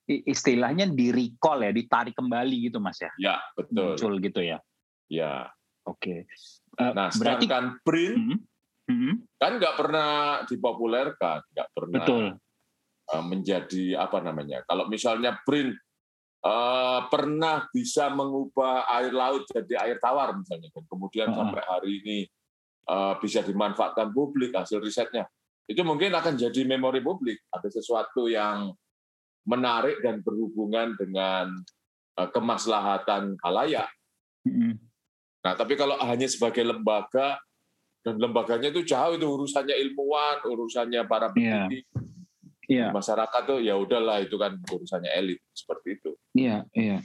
istilahnya 0.06 0.86
di 0.86 1.10
recall 1.10 1.62
ya, 1.62 1.70
ditarik 1.70 2.14
kembali 2.14 2.70
gitu 2.70 2.78
Mas 2.78 2.98
ya. 2.98 3.10
Ya 3.18 3.36
betul. 3.54 3.94
Muncul 3.94 4.12
gitu 4.18 4.40
ya. 4.42 4.58
Ya. 5.06 5.50
Oke. 5.82 6.26
Eh, 6.78 6.92
Nah 6.94 7.10
berarti 7.10 7.46
sedangkan 7.46 7.82
print 7.82 8.16
Mhm. 8.18 8.38
Mhm. 8.86 9.12
kan 9.38 9.52
nggak 9.58 9.74
pernah 9.78 10.10
dipopulerkan, 10.46 11.38
nggak 11.54 11.68
pernah 11.74 12.02
betul. 12.02 12.24
eh, 13.12 13.24
menjadi 13.26 13.84
apa 13.98 14.18
namanya? 14.22 14.62
Kalau 14.66 14.86
misalnya 14.86 15.38
print 15.42 15.74
eh, 16.42 17.00
pernah 17.06 17.66
bisa 17.70 18.10
mengubah 18.10 18.90
air 18.98 19.14
laut 19.14 19.46
jadi 19.46 19.78
air 19.86 19.98
tawar 20.02 20.34
misalnya, 20.34 20.68
dan 20.74 20.84
kemudian 20.90 21.30
Uh-uh. 21.30 21.38
sampai 21.38 21.62
hari 21.62 21.90
ini 22.02 22.18
eh, 22.90 23.14
bisa 23.22 23.46
dimanfaatkan 23.46 24.10
publik 24.10 24.50
hasil 24.52 24.82
risetnya, 24.82 25.30
itu 25.70 25.80
mungkin 25.86 26.10
akan 26.12 26.34
jadi 26.34 26.66
memori 26.66 26.98
publik. 26.98 27.46
Ada 27.54 27.70
sesuatu 27.70 28.26
yang 28.26 28.74
menarik 29.46 30.02
dan 30.02 30.22
berhubungan 30.22 30.98
dengan 30.98 31.50
eh, 32.18 32.28
kemaslahatan 32.34 33.38
halayak. 33.42 33.90
Mhm. 34.42 34.74
Nah, 35.42 35.58
tapi 35.58 35.74
kalau 35.74 35.98
hanya 35.98 36.30
sebagai 36.30 36.62
lembaga 36.62 37.38
dan 38.02 38.18
lembaganya 38.18 38.70
itu 38.70 38.82
jauh 38.86 39.18
itu 39.18 39.26
urusannya 39.26 39.74
ilmuwan, 39.74 40.42
urusannya 40.46 41.02
para 41.06 41.30
Iya. 41.34 41.66
pendidik, 41.66 41.86
Iya, 42.70 42.94
masyarakat 42.94 43.42
tuh 43.42 43.58
ya 43.58 43.74
udahlah 43.74 44.22
itu 44.22 44.38
kan 44.38 44.54
urusannya 44.70 45.10
elit 45.18 45.42
seperti 45.50 45.98
itu. 45.98 46.14
Iya, 46.36 46.56
iya. 46.76 46.98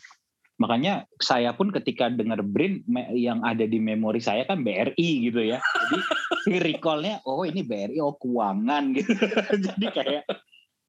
Makanya 0.58 1.06
saya 1.22 1.54
pun 1.54 1.70
ketika 1.70 2.10
dengar 2.10 2.42
BRIN 2.42 2.82
yang 3.14 3.46
ada 3.46 3.70
di 3.70 3.78
memori 3.78 4.18
saya 4.18 4.42
kan 4.50 4.66
BRI 4.66 5.30
gitu 5.30 5.42
ya. 5.46 5.62
Jadi 5.62 5.98
si 6.50 6.54
recallnya 6.58 7.22
oh 7.30 7.46
ini 7.46 7.62
BRI 7.62 8.02
oh 8.02 8.18
keuangan 8.18 8.84
gitu. 8.98 9.14
Jadi 9.70 9.86
kayak 9.94 10.24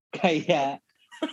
kayak 0.09 0.81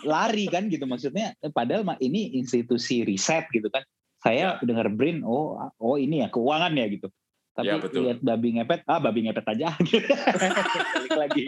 lari 0.04 0.52
kan 0.52 0.68
gitu 0.68 0.84
maksudnya 0.84 1.32
padahal 1.56 1.88
mah 1.88 1.96
ini 2.04 2.36
institusi 2.36 3.08
riset 3.08 3.48
gitu 3.56 3.72
kan. 3.72 3.88
Saya 4.20 4.60
dengar 4.60 4.92
BRIN 4.92 5.24
oh 5.24 5.56
oh 5.80 5.96
ini 5.96 6.20
ya 6.20 6.28
keuangan 6.28 6.76
ya 6.76 6.86
gitu. 6.92 7.08
Tapi 7.56 7.72
Ya, 7.72 7.80
betul. 7.80 8.04
lihat 8.04 8.20
babi 8.20 8.60
ngepet 8.60 8.84
ah 8.84 9.00
babi 9.00 9.20
ngepet 9.24 9.48
aja 9.48 9.72
Balik 11.08 11.16
lagi. 11.16 11.44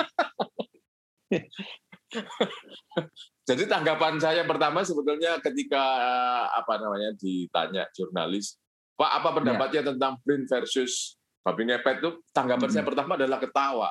Jadi 3.48 3.64
tanggapan 3.64 4.20
saya 4.20 4.44
pertama 4.44 4.84
sebetulnya 4.84 5.40
ketika 5.40 5.80
eh, 5.80 6.46
apa 6.52 6.74
namanya 6.84 7.16
ditanya 7.16 7.88
jurnalis, 7.96 8.60
Pak 9.00 9.12
apa 9.24 9.30
pendapatnya 9.40 9.94
tentang 9.96 10.20
print 10.20 10.52
versus 10.52 11.16
babi 11.40 11.64
ngepet 11.64 12.04
itu 12.04 12.10
tanggapan 12.36 12.68
Hmm. 12.68 12.76
saya 12.76 12.84
pertama 12.84 13.16
adalah 13.16 13.40
ketawa. 13.40 13.90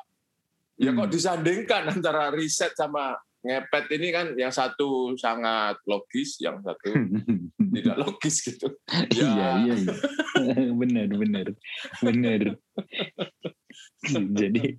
Ya 0.76 0.92
Hmm. 0.92 1.00
kok 1.00 1.08
disandingkan 1.08 1.82
antara 1.96 2.28
riset 2.36 2.76
sama 2.76 3.16
ngepet 3.40 3.86
ini 3.96 4.08
kan 4.12 4.26
yang 4.36 4.52
satu 4.52 5.16
sangat 5.16 5.80
logis, 5.88 6.36
yang 6.36 6.60
satu 6.60 6.92
tidak 7.80 7.96
logis 7.96 8.44
gitu. 8.44 8.68
Ya. 9.16 9.24
Iya, 9.24 9.48
iya, 9.64 9.74
iya. 9.88 9.94
benar, 10.84 11.08
benar, 11.16 11.46
benar. 12.04 12.40
Jadi 14.36 14.76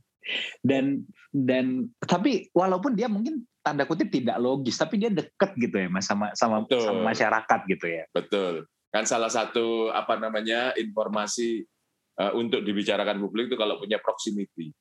dan 0.61 1.07
dan 1.31 1.87
tapi 2.03 2.51
walaupun 2.51 2.93
dia 2.93 3.07
mungkin 3.07 3.47
tanda 3.67 3.83
kutip 3.83 4.07
tidak 4.07 4.39
logis, 4.39 4.79
tapi 4.79 4.95
dia 4.95 5.11
deket 5.11 5.51
gitu 5.59 5.75
ya 5.75 5.91
mas 5.91 6.07
sama 6.07 6.31
sama, 6.39 6.63
Betul. 6.63 6.87
sama 6.87 7.01
masyarakat 7.11 7.59
gitu 7.67 7.85
ya. 7.91 8.03
Betul. 8.15 8.63
Kan 8.87 9.03
salah 9.03 9.27
satu 9.27 9.91
apa 9.91 10.15
namanya 10.15 10.71
informasi 10.79 11.67
eh, 12.15 12.31
untuk 12.39 12.63
dibicarakan 12.63 13.19
publik 13.19 13.51
itu 13.51 13.59
kalau 13.59 13.75
punya 13.75 13.99
proximity. 13.99 14.71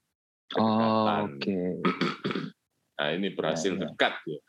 Oh. 0.55 1.27
Oke. 1.27 1.59
Nah 2.97 3.13
ini 3.13 3.29
berhasil 3.29 3.77
Ya, 3.77 3.85
ya. 3.85 3.93
dekat 3.93 4.15
ya. 4.25 4.41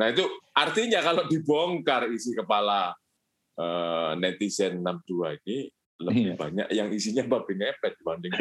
Nah 0.00 0.06
itu 0.08 0.24
artinya 0.56 1.04
kalau 1.04 1.28
dibongkar 1.28 2.08
isi 2.08 2.32
kepala 2.32 2.96
eh, 3.60 4.12
netizen 4.16 4.80
62 4.80 5.36
ini 5.44 5.68
lebih 6.02 6.22
Iya. 6.24 6.34
banyak 6.34 6.68
yang 6.74 6.88
isinya 6.90 7.24
babi 7.28 7.54
ngepet 7.54 7.92
dibanding 8.02 8.32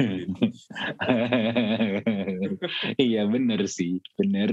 iya 3.01 3.23
benar 3.29 3.61
sih, 3.69 4.01
benar. 4.17 4.49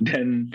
Dan 0.00 0.48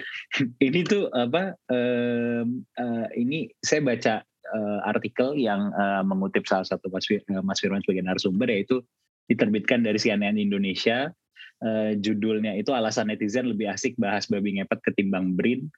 ini 0.58 0.80
tuh 0.86 1.10
apa? 1.13 1.53
em, 1.70 2.65
eh, 2.77 3.08
ini 3.18 3.50
saya 3.62 3.82
baca 3.86 4.13
eh, 4.25 4.80
artikel 4.88 5.38
yang 5.38 5.70
eh, 5.72 6.01
mengutip 6.06 6.46
salah 6.50 6.65
satu 6.65 6.89
Mas, 6.89 7.06
eh, 7.12 7.22
Mas 7.46 7.62
Firman 7.62 7.86
sebagai 7.86 8.06
narasumber 8.06 8.50
yaitu 8.50 8.82
diterbitkan 9.30 9.86
dari 9.86 10.01
CNN 10.01 10.38
Indonesia. 10.41 11.13
Eh, 11.62 11.94
judulnya 12.01 12.58
itu 12.58 12.74
alasan 12.74 13.13
netizen 13.13 13.46
lebih 13.46 13.70
asik 13.70 13.94
bahas 14.01 14.25
babi 14.25 14.58
ngepet 14.58 14.82
ketimbang 14.82 15.38
Brin. 15.38 15.70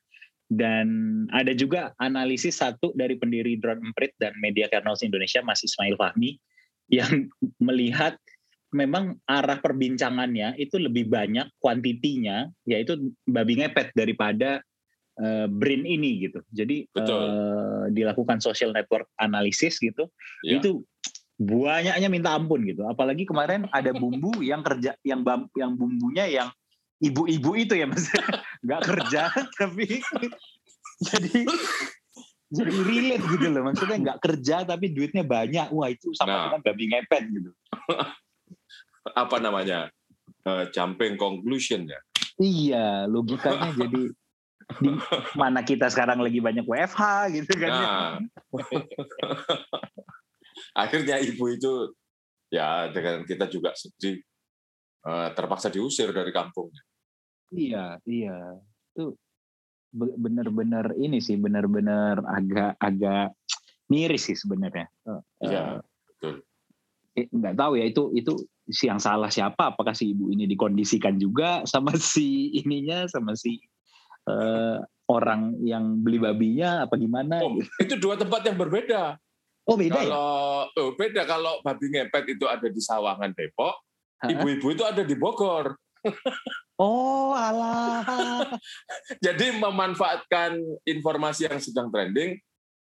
Dan 0.51 0.87
ada 1.33 1.55
juga 1.55 1.95
analisis 1.97 2.59
satu 2.59 2.93
dari 2.93 3.17
pendiri 3.17 3.57
Drone 3.57 3.81
Emprit 3.81 4.13
dan 4.19 4.35
Media 4.43 4.69
Kernels 4.69 5.01
Indonesia, 5.01 5.41
Mas 5.41 5.63
Ismail 5.63 5.97
Fahmi, 5.97 6.37
yang 6.91 7.27
melihat 7.67 8.19
memang 8.73 9.21
arah 9.29 9.61
perbincangannya 9.61 10.57
itu 10.57 10.81
lebih 10.81 11.07
banyak 11.07 11.47
kuantitinya, 11.61 12.49
yaitu 12.65 13.13
babi 13.29 13.61
ngepet 13.61 13.93
daripada 13.93 14.59
eh, 15.21 15.45
Brin 15.47 15.85
ini 15.85 16.25
gitu. 16.27 16.41
Jadi 16.49 16.89
Betul. 16.89 17.21
eh, 17.21 17.85
dilakukan 17.93 18.41
social 18.41 18.73
network 18.73 19.07
analysis 19.21 19.77
gitu, 19.77 20.09
Ya. 20.41 20.57
itu 20.59 20.81
banyaknya 21.37 22.09
minta 22.09 22.33
ampun 22.33 22.65
gitu. 22.65 22.85
Apalagi 22.85 23.25
kemarin 23.25 23.69
ada 23.73 23.93
bumbu 23.93 24.41
yang 24.41 24.61
kerja, 24.61 24.97
yang 25.05 25.25
yang 25.57 25.77
bumbunya 25.77 26.25
yang 26.29 26.49
ibu-ibu 27.03 27.51
itu 27.59 27.73
ya 27.75 27.85
mas, 27.85 28.07
nggak 28.65 28.81
kerja 28.87 29.27
tapi 29.59 29.99
jadi 31.11 31.43
jadi 32.53 32.73
relate 32.85 33.25
gitu 33.27 33.47
loh. 33.49 33.61
Maksudnya 33.65 33.97
nggak 33.99 34.19
kerja 34.21 34.55
tapi 34.63 34.93
duitnya 34.93 35.25
banyak. 35.25 35.67
Wah 35.73 35.89
itu 35.89 36.13
sama 36.15 36.29
Nah. 36.31 36.41
dengan 36.47 36.61
babi 36.63 36.83
ngepet 36.87 37.23
gitu. 37.33 37.49
Apa 39.13 39.41
namanya? 39.41 39.89
Eh, 40.43 40.63
jumping 40.71 41.17
conclusion 41.17 41.87
ya. 41.89 41.99
Iya, 42.37 43.05
logikanya 43.09 43.73
jadi 43.73 44.01
di 44.79 44.89
mana 45.35 45.59
kita 45.61 45.91
sekarang 45.91 46.23
lagi 46.23 46.39
banyak 46.39 46.63
WFH 46.63 47.01
gitu 47.35 47.53
kan. 47.57 47.69
ya. 47.69 47.83
Nah, 47.83 48.11
akhirnya 50.73 51.19
ibu 51.21 51.45
itu 51.49 51.93
ya 52.49 52.89
dengan 52.89 53.25
kita 53.25 53.49
juga 53.49 53.73
sedih 53.73 54.21
eh, 55.03 55.29
terpaksa 55.33 55.67
diusir 55.67 56.13
dari 56.13 56.29
kampungnya. 56.29 56.81
Iya, 57.53 57.85
iya. 58.09 58.37
Itu 58.93 59.13
be- 59.93 60.17
benar-benar 60.17 60.97
ini 60.97 61.21
sih, 61.21 61.37
benar-benar 61.37 62.25
agak-agak 62.25 63.37
miris 63.87 64.25
sih 64.27 64.37
sebenarnya. 64.37 64.89
Iya, 65.39 65.63
eh, 65.77 65.81
betul. 66.09 66.35
eh, 67.13 67.25
nggak 67.29 67.55
tahu 67.55 67.73
ya 67.77 67.85
itu 67.85 68.09
itu 68.17 68.33
si 68.65 68.89
yang 68.89 68.97
salah 68.97 69.29
siapa? 69.29 69.77
Apakah 69.77 69.93
si 69.93 70.17
ibu 70.17 70.33
ini 70.33 70.49
dikondisikan 70.49 71.21
juga 71.21 71.61
sama 71.69 71.93
si 72.01 72.57
ininya, 72.57 73.05
sama 73.05 73.37
si 73.37 73.61
uh, 74.25 74.81
orang 75.11 75.61
yang 75.61 76.01
beli 76.01 76.17
babinya, 76.17 76.89
apa 76.89 76.97
gimana? 76.97 77.43
Oh, 77.43 77.59
itu 77.59 77.95
dua 78.01 78.17
tempat 78.17 78.41
yang 78.49 78.57
berbeda. 78.57 79.19
Oh 79.63 79.79
beda 79.79 79.95
ya? 79.95 80.11
kalau, 80.11 80.27
ya? 80.75 80.79
Oh, 80.83 80.91
beda 80.95 81.21
kalau 81.23 81.53
babi 81.63 81.85
ngepet 81.87 82.35
itu 82.35 82.45
ada 82.49 82.67
di 82.67 82.81
Sawangan 82.83 83.31
Depok, 83.31 83.79
ibu-ibu 84.27 84.67
itu 84.75 84.83
ada 84.83 85.03
di 85.03 85.15
Bogor. 85.15 85.75
Oh 86.81 87.31
alah. 87.33 88.03
Jadi 89.25 89.55
memanfaatkan 89.57 90.59
informasi 90.83 91.47
yang 91.47 91.59
sedang 91.59 91.87
trending, 91.89 92.39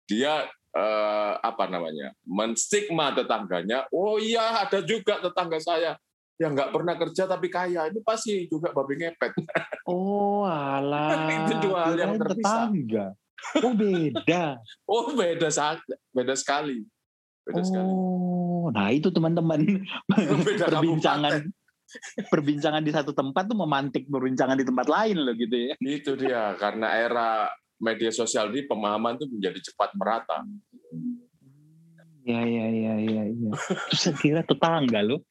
dia 0.07 0.47
eh, 0.75 1.33
apa 1.41 1.65
namanya 1.67 2.15
menstigma 2.25 3.13
tetangganya. 3.15 3.87
Oh 3.91 4.17
iya 4.17 4.65
ada 4.67 4.83
juga 4.85 5.19
tetangga 5.19 5.59
saya 5.59 5.99
yang 6.39 6.55
nggak 6.55 6.71
pernah 6.71 6.95
kerja 6.95 7.27
tapi 7.27 7.51
kaya 7.51 7.91
ini 7.91 8.01
pasti 8.07 8.47
juga 8.47 8.71
babi 8.71 9.03
ngepet. 9.03 9.33
Oh 9.89 10.45
alah. 10.45 11.25
itu 11.49 11.53
dua 11.65 11.89
hal 11.89 11.97
yang 11.97 12.15
terpisah. 12.21 12.69
Tetangga. 12.69 13.07
Oh 13.65 13.73
beda. 13.73 14.45
oh 14.85 15.07
beda 15.17 15.49
saat 15.49 15.81
beda 16.13 16.37
sekali. 16.37 16.85
Beda 17.49 17.65
oh, 17.65 17.65
sekali. 17.65 17.93
nah 18.77 18.93
itu 18.93 19.09
teman-teman 19.09 19.65
perbincangan 20.61 21.49
perbincangan 22.33 22.83
di 22.85 22.93
satu 22.93 23.13
tempat 23.17 23.49
tuh 23.49 23.59
memantik 23.59 24.07
perbincangan 24.09 24.57
di 24.57 24.67
tempat 24.67 24.87
lain 24.89 25.17
loh 25.25 25.35
gitu 25.35 25.57
ya. 25.57 25.75
Itu 25.81 26.15
dia 26.15 26.55
karena 26.61 26.93
era 26.95 27.49
media 27.79 28.11
sosial 28.11 28.51
ini 28.53 28.67
pemahaman 28.67 29.17
tuh 29.17 29.29
menjadi 29.31 29.59
cepat 29.73 29.95
merata. 29.95 30.45
Ya 32.29 32.45
ya 32.45 32.67
ya 32.69 32.95
ya 33.01 33.23
ya. 33.25 33.51
Terus 33.89 34.01
saya 34.01 34.17
kira 34.21 34.41
tetangga 34.45 35.01
loh. 35.01 35.25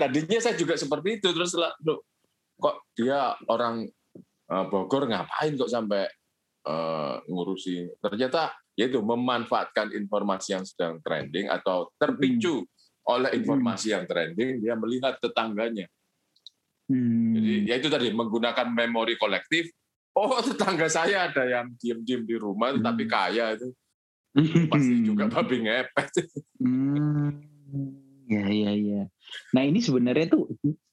Tadinya 0.00 0.38
saya 0.38 0.54
juga 0.54 0.78
seperti 0.78 1.18
itu 1.18 1.28
terus 1.32 1.56
loh, 1.56 1.72
kok 2.62 2.86
dia 2.94 3.34
orang 3.50 3.88
uh, 4.52 4.64
Bogor 4.70 5.10
ngapain 5.10 5.58
kok 5.58 5.72
sampai 5.72 6.06
uh, 6.68 7.18
ngurusi 7.26 7.98
ternyata 7.98 8.54
yaitu 8.78 9.02
memanfaatkan 9.02 9.92
informasi 9.92 10.56
yang 10.56 10.64
sedang 10.64 11.02
trending 11.04 11.50
atau 11.50 11.92
terpicu 11.98 12.62
hmm. 12.62 12.70
Oleh 13.02 13.30
informasi 13.34 13.90
hmm. 13.90 13.94
yang 13.94 14.04
trending 14.06 14.50
dia 14.62 14.74
melihat 14.78 15.18
tetangganya. 15.18 15.86
Hmm. 16.86 17.34
Jadi 17.34 17.52
ya 17.66 17.74
itu 17.78 17.88
tadi 17.90 18.08
menggunakan 18.14 18.66
memori 18.70 19.18
kolektif. 19.18 19.70
Oh 20.12 20.36
tetangga 20.44 20.92
saya 20.92 21.32
ada 21.32 21.48
yang 21.48 21.72
diem-diem 21.80 22.22
di 22.28 22.36
rumah 22.36 22.76
hmm. 22.76 22.84
tapi 22.84 23.04
kaya 23.08 23.56
itu 23.56 23.72
pasti 24.72 24.94
juga 25.02 25.28
babi 25.28 25.66
ngepet. 25.66 26.08
Hmm. 26.60 27.42
Ya 28.30 28.48
ya 28.48 28.72
ya. 28.72 29.02
Nah 29.52 29.62
ini 29.66 29.82
sebenarnya 29.82 30.32
tuh 30.32 30.52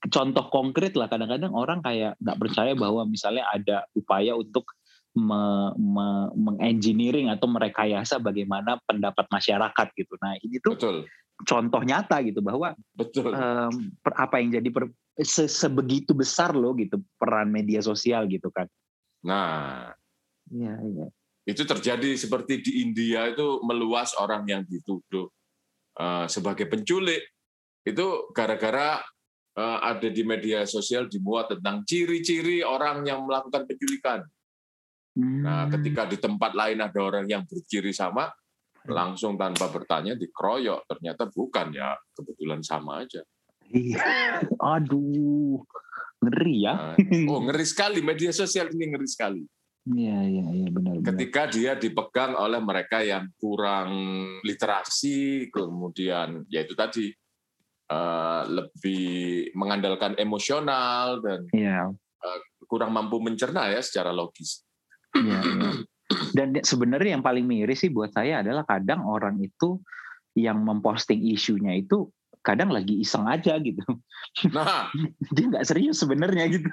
contoh 0.09 0.45
konkret 0.51 0.95
lah 0.97 1.07
kadang-kadang 1.07 1.53
orang 1.53 1.79
kayak 1.79 2.19
nggak 2.19 2.39
percaya 2.39 2.73
bahwa 2.75 3.05
misalnya 3.07 3.47
ada 3.47 3.87
upaya 3.95 4.35
untuk 4.35 4.75
me, 5.15 5.71
me, 5.75 6.07
mengengineering 6.35 7.31
atau 7.31 7.47
merekayasa 7.49 8.19
bagaimana 8.19 8.77
pendapat 8.83 9.25
masyarakat 9.31 9.87
gitu. 9.95 10.13
Nah 10.19 10.35
ini 10.39 10.59
tuh 10.59 10.73
Betul. 10.75 10.97
Contoh 11.47 11.81
nyata 11.83 12.19
gitu 12.25 12.43
bahwa 12.43 12.75
Betul. 12.91 13.31
Um, 13.31 13.95
per, 14.03 14.13
apa 14.19 14.43
yang 14.43 14.59
jadi 14.59 14.69
per, 14.71 14.91
se, 15.19 15.47
sebegitu 15.47 16.11
besar 16.11 16.55
loh 16.55 16.75
gitu 16.75 16.99
peran 17.15 17.51
media 17.51 17.79
sosial 17.79 18.27
gitu 18.27 18.51
kan. 18.51 18.67
Nah, 19.23 19.91
ya, 20.51 20.75
ya. 20.79 21.07
itu 21.47 21.63
terjadi 21.63 22.15
seperti 22.15 22.63
di 22.63 22.71
India 22.83 23.27
itu 23.27 23.59
meluas 23.63 24.15
orang 24.19 24.47
yang 24.47 24.63
dituduh 24.63 25.27
uh, 25.99 26.25
sebagai 26.27 26.67
penculik 26.67 27.23
itu 27.83 28.31
gara-gara 28.35 28.99
uh, 29.59 29.79
ada 29.83 30.07
di 30.07 30.23
media 30.23 30.63
sosial 30.63 31.07
dimuat 31.11 31.51
tentang 31.55 31.83
ciri-ciri 31.83 32.63
orang 32.63 33.03
yang 33.07 33.23
melakukan 33.27 33.67
penculikan. 33.67 34.19
Hmm. 35.19 35.41
Nah, 35.43 35.65
ketika 35.67 36.07
di 36.07 36.15
tempat 36.15 36.55
lain 36.55 36.79
ada 36.79 36.99
orang 36.99 37.25
yang 37.27 37.43
berciri 37.43 37.91
sama, 37.91 38.31
langsung 38.87 39.35
tanpa 39.35 39.67
bertanya 39.73 40.15
dikeroyok. 40.15 40.87
Ternyata 40.87 41.27
bukan 41.27 41.75
ya, 41.75 41.97
kebetulan 42.15 42.61
sama 42.63 43.03
aja. 43.03 43.25
Iya. 43.69 44.45
Aduh, 44.57 45.61
ngeri 46.23 46.55
ya. 46.65 46.95
Nah, 46.95 47.29
oh, 47.29 47.41
ngeri 47.43 47.65
sekali. 47.65 47.99
Media 47.99 48.31
sosial 48.31 48.71
ini 48.71 48.95
ngeri 48.95 49.09
sekali. 49.09 49.43
Iya, 49.89 50.19
iya, 50.21 50.45
iya, 50.53 50.67
benar. 50.69 51.01
Ketika 51.01 51.49
dia 51.49 51.73
dipegang 51.73 52.37
oleh 52.37 52.61
mereka 52.61 53.01
yang 53.01 53.31
kurang 53.39 53.91
literasi, 54.45 55.49
kemudian 55.49 56.45
ya 56.51 56.61
itu 56.61 56.77
tadi 56.77 57.09
uh, 57.89 58.43
lebih 58.45 59.49
mengandalkan 59.57 60.13
emosional 60.21 61.23
dan 61.25 61.49
yeah. 61.55 61.89
Iya. 61.89 61.95
uh, 62.21 62.39
kurang 62.69 62.93
mampu 62.93 63.17
mencerna 63.17 63.71
ya 63.73 63.81
secara 63.81 64.13
logis. 64.13 64.61
Ya, 65.17 65.41
ya. 65.41 65.71
Dan 66.33 66.57
sebenarnya 66.57 67.17
yang 67.17 67.25
paling 67.25 67.45
miris 67.45 67.85
sih 67.85 67.93
buat 67.93 68.09
saya 68.09 68.41
adalah 68.41 68.65
kadang 68.65 69.05
orang 69.05 69.37
itu 69.41 69.77
yang 70.33 70.61
memposting 70.61 71.21
isunya 71.21 71.77
itu 71.77 72.09
kadang 72.39 72.71
lagi 72.71 72.97
iseng 73.03 73.27
aja 73.27 73.59
gitu. 73.59 73.83
Nah, 74.49 74.89
dia 75.35 75.45
nggak 75.51 75.67
serius 75.67 76.01
sebenarnya 76.01 76.49
gitu. 76.49 76.69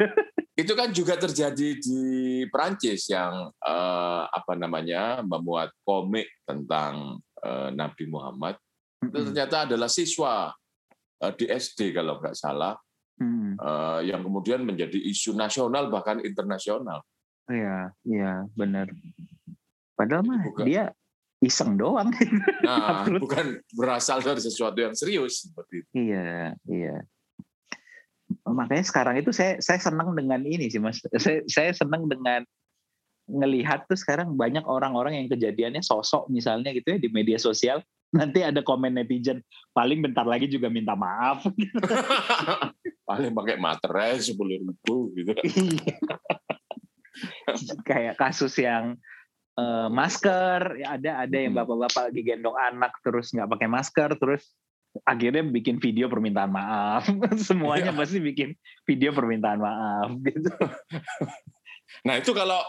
Itu 0.57 0.73
kan 0.73 0.89
juga 0.95 1.21
terjadi 1.21 1.77
di 1.77 2.01
Prancis 2.49 3.13
yang 3.13 3.53
uh, 3.53 4.23
apa 4.31 4.57
namanya 4.57 5.21
memuat 5.21 5.75
komik 5.85 6.33
tentang 6.49 7.21
uh, 7.45 7.69
Nabi 7.75 8.09
Muhammad. 8.09 8.57
Itu 9.05 9.29
ternyata 9.29 9.69
adalah 9.69 9.91
siswa 9.93 10.49
uh, 11.21 11.33
di 11.37 11.45
SD 11.45 11.93
kalau 11.93 12.23
nggak 12.23 12.39
salah, 12.39 12.73
hmm. 13.21 13.61
uh, 13.61 14.01
yang 14.01 14.25
kemudian 14.25 14.65
menjadi 14.65 14.97
isu 14.97 15.37
nasional 15.37 15.93
bahkan 15.93 16.25
internasional. 16.25 17.05
Iya, 17.47 17.95
iya 18.03 18.33
benar. 18.59 18.91
Padahal 19.95 20.23
mah 20.27 20.43
bukan, 20.43 20.67
dia 20.67 20.85
iseng 21.41 21.79
doang. 21.79 22.11
Nah, 22.67 23.07
bukan 23.23 23.63
berasal 23.73 24.19
dari 24.21 24.43
sesuatu 24.43 24.77
yang 24.77 24.95
serius 24.99 25.47
seperti 25.47 25.83
itu. 25.83 25.91
Iya, 25.95 26.59
iya. 26.67 26.97
Makanya 28.43 28.85
sekarang 28.85 29.15
itu 29.23 29.31
saya 29.31 29.63
saya 29.63 29.79
senang 29.79 30.11
dengan 30.19 30.43
ini 30.43 30.67
sih 30.67 30.83
Mas. 30.83 30.99
Saya 31.15 31.47
saya 31.47 31.71
senang 31.71 32.11
dengan 32.11 32.43
ngelihat 33.27 33.87
tuh 33.91 33.99
sekarang 33.99 34.35
banyak 34.35 34.63
orang-orang 34.67 35.23
yang 35.23 35.27
kejadiannya 35.31 35.83
sosok 35.83 36.31
misalnya 36.31 36.71
gitu 36.71 36.95
ya 36.95 36.99
di 37.03 37.11
media 37.11 37.43
sosial 37.43 37.83
nanti 38.15 38.47
ada 38.47 38.63
komen 38.63 38.95
netizen 38.95 39.43
paling 39.75 39.99
bentar 39.99 40.23
lagi 40.23 40.47
juga 40.47 40.71
minta 40.71 40.95
maaf 40.95 41.43
paling 43.11 43.35
pakai 43.35 43.59
materai 43.59 44.23
sepuluh 44.23 44.63
ribu 44.63 45.11
gitu 45.19 45.35
iya 45.43 45.99
kayak 47.89 48.15
kasus 48.21 48.55
yang 48.61 48.97
uh, 49.57 49.89
masker 49.89 50.81
ya 50.81 50.97
ada 50.97 51.25
ada 51.25 51.37
yang 51.37 51.57
bapak-bapak 51.57 52.13
lagi 52.13 52.21
gendong 52.23 52.57
anak 52.57 52.93
terus 53.01 53.33
nggak 53.33 53.49
pakai 53.49 53.69
masker 53.69 54.11
terus 54.21 54.43
akhirnya 55.05 55.45
bikin 55.45 55.77
video 55.77 56.09
permintaan 56.09 56.49
maaf. 56.49 57.05
Semuanya 57.49 57.93
iya. 57.93 57.99
pasti 57.99 58.17
bikin 58.17 58.57
video 58.89 59.13
permintaan 59.13 59.61
maaf 59.61 60.09
gitu. 60.29 60.53
Nah 62.09 62.15
itu 62.17 62.33
kalau 62.33 62.61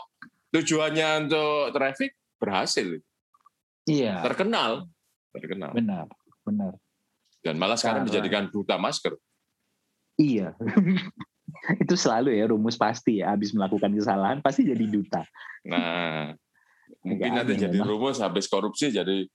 tujuannya 0.52 1.28
untuk 1.28 1.72
traffic 1.72 2.16
berhasil 2.40 3.00
iya. 3.88 4.20
Terkenal. 4.24 4.92
Terkenal. 5.32 5.72
Benar 5.72 6.08
benar. 6.44 6.74
Dan 7.44 7.56
malah 7.56 7.80
sekarang 7.80 8.04
dijadikan 8.04 8.52
duta 8.52 8.76
masker. 8.76 9.16
Iya 10.18 10.58
itu 11.84 11.96
selalu 11.96 12.36
ya 12.36 12.46
rumus 12.52 12.76
pasti 12.76 13.24
ya 13.24 13.34
habis 13.34 13.56
melakukan 13.56 13.92
kesalahan 13.96 14.40
pasti 14.44 14.68
jadi 14.68 14.86
duta. 14.88 15.22
Nah 15.68 16.34
mungkin 17.08 17.32
nanti 17.36 17.54
jadi 17.56 17.78
memang. 17.78 17.88
rumus 17.88 18.20
habis 18.20 18.48
korupsi 18.48 18.92
jadi 18.92 19.28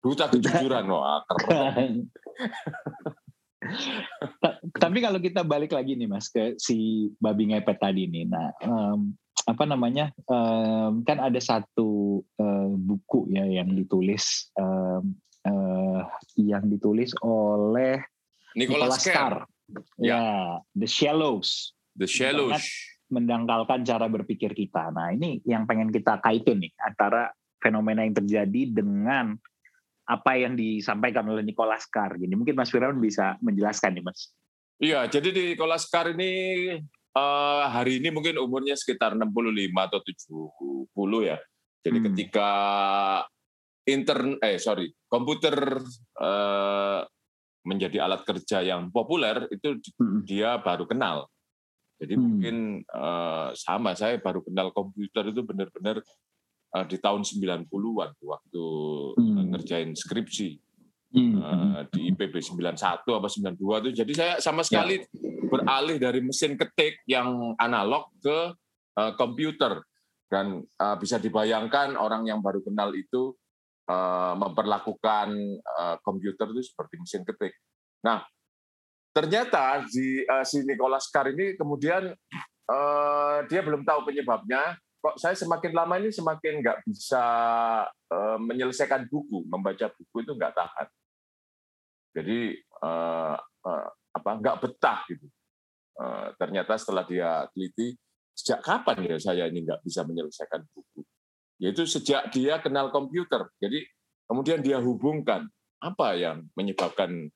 duta 0.00 0.28
kejujuran. 0.32 0.84
Wah 0.88 1.22
keren. 1.28 2.08
Tapi 4.72 4.98
kalau 5.04 5.20
kita 5.20 5.44
balik 5.44 5.76
lagi 5.76 5.94
nih 5.94 6.08
mas 6.08 6.32
ke 6.32 6.56
si 6.56 7.08
babi 7.20 7.52
ngepet 7.52 7.76
tadi 7.76 8.08
nih. 8.08 8.24
Nah 8.24 8.48
um, 8.64 9.12
apa 9.44 9.64
namanya 9.64 10.12
um, 10.28 11.00
kan 11.04 11.20
ada 11.20 11.40
satu 11.40 12.20
uh, 12.40 12.70
buku 12.76 13.32
ya 13.32 13.44
yang 13.44 13.72
ditulis 13.72 14.52
um, 14.56 15.16
uh, 15.44 16.04
yang 16.36 16.68
ditulis 16.68 17.12
oleh 17.24 18.00
Nicholas, 18.56 19.00
Nicholas 19.00 19.04
Carr 19.08 19.49
Ya, 20.00 20.16
yeah, 20.16 20.40
The 20.74 20.88
Shallows. 20.88 21.74
The 21.96 22.08
Shallows. 22.08 22.62
Mendangkalkan 23.10 23.82
cara 23.82 24.06
berpikir 24.06 24.54
kita. 24.54 24.94
Nah, 24.94 25.10
ini 25.10 25.42
yang 25.42 25.66
pengen 25.66 25.90
kita 25.90 26.22
kaitin 26.22 26.62
nih 26.62 26.72
antara 26.78 27.34
fenomena 27.58 28.06
yang 28.06 28.14
terjadi 28.14 28.70
dengan 28.70 29.34
apa 30.06 30.32
yang 30.38 30.54
disampaikan 30.58 31.26
oleh 31.26 31.42
Nicholas 31.42 31.86
Carr. 31.86 32.18
Jadi 32.18 32.34
mungkin 32.34 32.54
Mas 32.58 32.70
Firaun 32.70 32.98
bisa 32.98 33.38
menjelaskan 33.42 33.98
nih, 33.98 34.04
Mas. 34.06 34.30
Iya, 34.80 35.06
jadi 35.06 35.28
di 35.30 35.42
Nicholas 35.54 35.86
Carr 35.86 36.16
ini 36.16 36.32
uh, 37.14 37.64
hari 37.68 38.02
ini 38.02 38.08
mungkin 38.10 38.38
umurnya 38.40 38.74
sekitar 38.74 39.14
65 39.14 39.70
atau 39.76 40.00
70 40.02 41.30
ya. 41.30 41.38
Jadi 41.80 41.98
hmm. 41.98 42.06
ketika 42.12 42.50
intern 43.88 44.36
eh 44.44 44.60
sorry 44.60 44.92
komputer 45.08 45.80
uh, 46.20 47.00
menjadi 47.64 48.00
alat 48.00 48.24
kerja 48.24 48.64
yang 48.64 48.88
populer 48.88 49.44
itu 49.52 49.76
Hmm. 50.00 50.24
dia 50.24 50.56
baru 50.60 50.88
kenal. 50.88 51.28
Jadi 52.00 52.16
Hmm. 52.16 52.22
mungkin 52.24 52.56
eh, 52.80 53.48
sama 53.52 53.92
saya 53.92 54.16
baru 54.16 54.40
kenal 54.40 54.72
komputer 54.72 55.28
itu 55.28 55.44
benar-benar 55.44 56.00
eh, 56.70 56.84
di 56.86 56.96
tahun 56.96 57.26
90-an 57.26 58.14
waktu 58.22 58.64
Hmm. 59.20 59.52
ngerjain 59.52 59.92
skripsi 59.92 60.56
Hmm. 61.12 61.36
eh, 61.36 61.80
di 61.92 62.00
IPB 62.14 62.40
91 62.40 63.12
apa 63.20 63.28
92 63.28 63.84
itu. 63.84 64.00
Jadi 64.00 64.12
saya 64.16 64.34
sama 64.40 64.64
Ya. 64.64 64.80
sekali 64.80 65.04
beralih 65.50 65.98
dari 66.00 66.20
mesin 66.24 66.56
ketik 66.56 67.02
yang 67.04 67.58
analog 67.58 68.08
ke 68.22 68.54
komputer 69.16 69.80
dan 70.28 70.60
bisa 71.00 71.16
dibayangkan 71.16 71.96
orang 71.96 72.28
yang 72.28 72.44
baru 72.44 72.60
kenal 72.60 72.92
itu 72.92 73.32
eh, 73.90 74.34
memperlakukan 74.38 75.28
eh, 75.58 75.96
komputer 76.06 76.46
itu 76.54 76.62
seperti 76.70 76.94
mesin 77.02 77.22
ketik. 77.26 77.58
Nah, 78.06 78.22
ternyata 79.10 79.82
di 79.90 80.22
eh, 80.22 80.44
si 80.46 80.62
Nicholas 80.62 81.10
Carr 81.10 81.34
ini 81.34 81.58
kemudian 81.58 82.14
eh, 82.70 83.38
dia 83.50 83.60
belum 83.66 83.82
tahu 83.82 84.06
penyebabnya. 84.06 84.78
Kok 85.00 85.16
saya 85.16 85.32
semakin 85.32 85.72
lama 85.72 85.96
ini 85.96 86.12
semakin 86.12 86.60
nggak 86.60 86.78
bisa 86.86 87.24
eh, 87.88 88.38
menyelesaikan 88.38 89.10
buku, 89.10 89.42
membaca 89.50 89.90
buku 89.90 90.16
itu 90.22 90.32
nggak 90.38 90.54
tahan. 90.54 90.86
Jadi 92.14 92.38
eh, 92.58 93.36
eh, 93.40 93.88
apa 94.10 94.30
nggak 94.38 94.56
betah 94.62 95.02
gitu. 95.10 95.26
Eh, 96.00 96.28
ternyata 96.40 96.80
setelah 96.80 97.04
dia 97.04 97.44
teliti 97.52 97.92
sejak 98.32 98.64
kapan 98.64 99.04
ya 99.04 99.16
saya 99.20 99.44
ini 99.52 99.68
nggak 99.68 99.84
bisa 99.84 100.00
menyelesaikan 100.06 100.64
buku? 100.72 101.04
Yaitu 101.60 101.84
sejak 101.84 102.32
dia 102.32 102.56
kenal 102.64 102.88
komputer. 102.88 103.46
Jadi 103.60 103.84
kemudian 104.24 104.64
dia 104.64 104.80
hubungkan 104.80 105.44
apa 105.80 106.16
yang 106.16 106.48
menyebabkan 106.56 107.28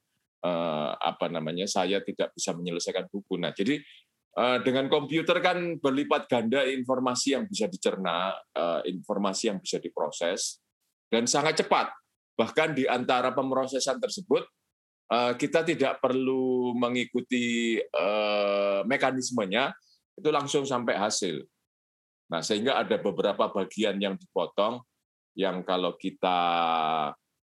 eh, 0.45 0.91
apa 0.97 1.27
namanya 1.29 1.69
saya 1.69 2.01
tidak 2.01 2.33
bisa 2.33 2.57
menyelesaikan 2.57 3.09
buku. 3.13 3.37
Nah 3.37 3.53
jadi 3.53 3.81
eh, 4.37 4.59
dengan 4.65 4.89
komputer 4.89 5.41
kan 5.45 5.77
berlipat 5.77 6.29
ganda 6.29 6.65
informasi 6.65 7.37
yang 7.37 7.45
bisa 7.45 7.69
dicerna, 7.69 8.33
eh, 8.57 8.93
informasi 8.93 9.53
yang 9.53 9.59
bisa 9.61 9.77
diproses 9.77 10.61
dan 11.13 11.29
sangat 11.29 11.65
cepat. 11.65 11.93
Bahkan 12.35 12.75
di 12.75 12.85
antara 12.89 13.33
pemrosesan 13.37 14.01
tersebut 14.01 14.45
eh, 15.13 15.33
kita 15.37 15.69
tidak 15.69 16.01
perlu 16.01 16.73
mengikuti 16.77 17.77
eh, 17.81 18.81
mekanismenya 18.89 19.73
itu 20.15 20.29
langsung 20.31 20.65
sampai 20.65 20.95
hasil. 20.95 21.43
Nah, 22.35 22.42
sehingga 22.42 22.75
ada 22.75 22.99
beberapa 22.99 23.47
bagian 23.47 23.94
yang 24.03 24.18
dipotong 24.18 24.83
yang 25.38 25.62
kalau 25.62 25.94
kita 25.94 26.38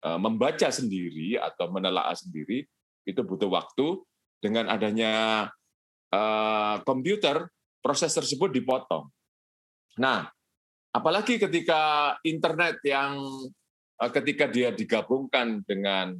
eh, 0.06 0.18
membaca 0.22 0.70
sendiri 0.70 1.34
atau 1.34 1.66
menelaah 1.74 2.14
sendiri 2.14 2.62
itu 3.02 3.20
butuh 3.26 3.50
waktu. 3.50 3.98
Dengan 4.38 4.70
adanya 4.70 5.50
eh, 6.14 6.76
komputer, 6.86 7.50
proses 7.82 8.14
tersebut 8.14 8.54
dipotong. 8.54 9.10
Nah, 9.98 10.30
apalagi 10.94 11.42
ketika 11.42 12.14
internet 12.22 12.78
yang 12.86 13.18
eh, 13.98 14.10
ketika 14.14 14.46
dia 14.46 14.70
digabungkan 14.70 15.66
dengan 15.66 16.14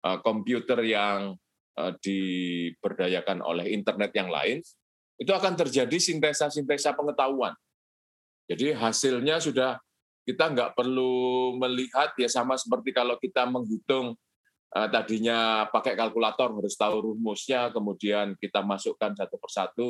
komputer 0.00 0.80
yang 0.88 1.36
diberdayakan 1.76 3.44
oleh 3.44 3.68
internet 3.68 4.16
yang 4.16 4.32
lain, 4.32 4.64
itu 5.20 5.28
akan 5.28 5.60
terjadi 5.60 5.92
sintesa-sintesa 6.00 6.96
pengetahuan. 6.96 7.52
Jadi 8.50 8.74
hasilnya 8.74 9.38
sudah 9.38 9.78
kita 10.26 10.50
nggak 10.50 10.74
perlu 10.74 11.54
melihat 11.54 12.10
ya 12.18 12.26
sama 12.26 12.58
seperti 12.58 12.90
kalau 12.90 13.14
kita 13.14 13.46
menghitung 13.46 14.18
eh, 14.74 14.88
tadinya 14.90 15.70
pakai 15.70 15.94
kalkulator 15.94 16.50
harus 16.58 16.74
tahu 16.74 17.14
rumusnya, 17.14 17.70
kemudian 17.70 18.34
kita 18.42 18.58
masukkan 18.66 19.14
satu 19.14 19.38
persatu, 19.38 19.86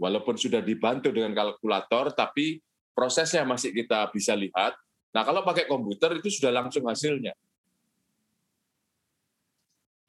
walaupun 0.00 0.40
sudah 0.40 0.64
dibantu 0.64 1.12
dengan 1.12 1.36
kalkulator, 1.36 2.16
tapi 2.16 2.64
prosesnya 2.96 3.44
masih 3.44 3.76
kita 3.76 4.08
bisa 4.08 4.32
lihat. 4.32 4.72
Nah 5.12 5.20
kalau 5.28 5.44
pakai 5.44 5.68
komputer 5.68 6.16
itu 6.16 6.32
sudah 6.32 6.48
langsung 6.48 6.88
hasilnya. 6.88 7.36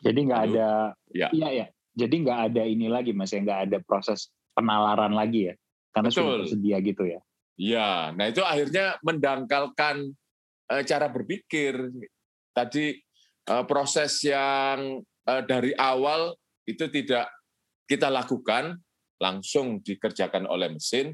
Jadi 0.03 0.19
nggak 0.23 0.41
ada, 0.51 0.95
Ya. 1.11 1.27
iya 1.31 1.49
ya. 1.51 1.65
Jadi 1.93 2.15
nggak 2.25 2.39
ada 2.51 2.63
ini 2.63 2.87
lagi 2.87 3.11
mas 3.11 3.31
ya, 3.31 3.39
nggak 3.43 3.61
ada 3.69 3.77
proses 3.83 4.31
penalaran 4.55 5.13
lagi 5.13 5.51
ya, 5.51 5.55
karena 5.91 6.09
sudah 6.09 6.31
Betul. 6.31 6.39
tersedia 6.47 6.77
gitu 6.79 7.03
ya. 7.07 7.21
Ya, 7.53 8.09
nah 8.17 8.33
itu 8.33 8.41
akhirnya 8.41 8.97
mendangkalkan 9.05 10.09
eh, 10.73 10.83
cara 10.83 11.07
berpikir. 11.09 11.77
Tadi 12.53 12.97
eh, 13.49 13.65
proses 13.69 14.17
yang 14.25 15.01
eh, 15.05 15.41
dari 15.45 15.71
awal 15.77 16.33
itu 16.65 16.89
tidak 16.89 17.29
kita 17.85 18.09
lakukan, 18.09 18.79
langsung 19.21 19.83
dikerjakan 19.83 20.49
oleh 20.49 20.73
mesin. 20.73 21.13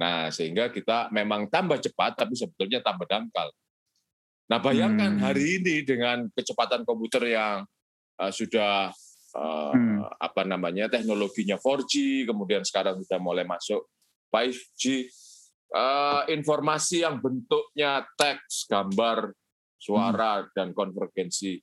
Nah, 0.00 0.32
sehingga 0.32 0.72
kita 0.72 1.12
memang 1.12 1.48
tambah 1.52 1.76
cepat, 1.80 2.24
tapi 2.24 2.32
sebetulnya 2.32 2.80
tambah 2.80 3.04
dangkal. 3.04 3.52
Nah, 4.50 4.58
bayangkan 4.58 5.14
Hmm. 5.14 5.22
hari 5.22 5.60
ini 5.62 5.86
dengan 5.86 6.26
kecepatan 6.34 6.82
komputer 6.84 7.36
yang 7.36 7.64
eh, 8.20 8.32
sudah 8.32 8.92
eh, 9.32 9.72
Hmm. 9.72 10.04
apa 10.20 10.42
namanya 10.44 10.90
teknologinya 10.90 11.56
4G, 11.56 12.26
kemudian 12.28 12.66
sekarang 12.66 13.00
sudah 13.00 13.20
mulai 13.22 13.46
masuk 13.46 13.86
5G, 14.28 15.06
eh, 15.70 16.22
informasi 16.34 17.06
yang 17.06 17.22
bentuknya 17.22 18.02
teks, 18.18 18.66
gambar, 18.66 19.30
suara, 19.80 20.44
dan 20.52 20.74
konvergensi 20.74 21.56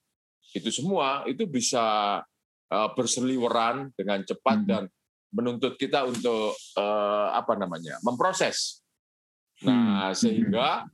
itu 0.56 0.70
semua 0.72 1.28
itu 1.28 1.44
bisa 1.46 2.20
eh, 2.68 2.90
berseliweran 2.96 3.92
dengan 3.96 4.24
cepat 4.24 4.58
Hmm. 4.64 4.68
dan 4.68 4.84
menuntut 5.32 5.76
kita 5.76 6.08
untuk 6.08 6.56
eh, 6.56 7.28
apa 7.36 7.54
namanya 7.60 8.00
memproses. 8.04 8.80
Nah, 9.64 10.12
Hmm. 10.12 10.16
sehingga 10.16 10.88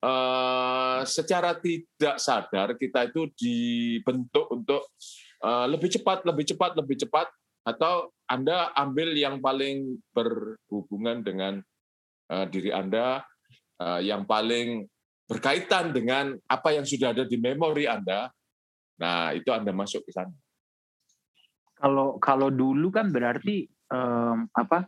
eh, 0.00 1.00
secara 1.04 1.52
tidak 1.58 2.16
sadar 2.16 2.74
kita 2.78 3.10
itu 3.10 3.28
dibentuk 3.36 4.46
untuk 4.50 4.82
eh, 5.42 5.66
lebih 5.68 5.90
cepat, 5.90 6.24
lebih 6.24 6.44
cepat, 6.54 6.70
lebih 6.78 6.96
cepat, 7.00 7.26
atau 7.66 8.08
Anda 8.30 8.72
ambil 8.78 9.12
yang 9.16 9.42
paling 9.42 10.00
berhubungan 10.14 11.20
dengan 11.20 11.60
eh, 12.30 12.46
diri 12.46 12.70
Anda, 12.70 13.20
eh, 13.82 14.00
yang 14.06 14.24
paling 14.24 14.86
berkaitan 15.26 15.90
dengan 15.94 16.34
apa 16.46 16.74
yang 16.74 16.86
sudah 16.86 17.14
ada 17.14 17.22
di 17.26 17.38
memori 17.38 17.86
Anda. 17.86 18.30
Nah, 18.98 19.30
itu 19.34 19.50
Anda 19.54 19.70
masuk 19.70 20.06
ke 20.06 20.10
sana. 20.10 20.34
Kalau 21.80 22.20
kalau 22.20 22.52
dulu 22.52 22.92
kan 22.92 23.08
berarti 23.08 23.64
em, 23.88 24.44
apa 24.52 24.84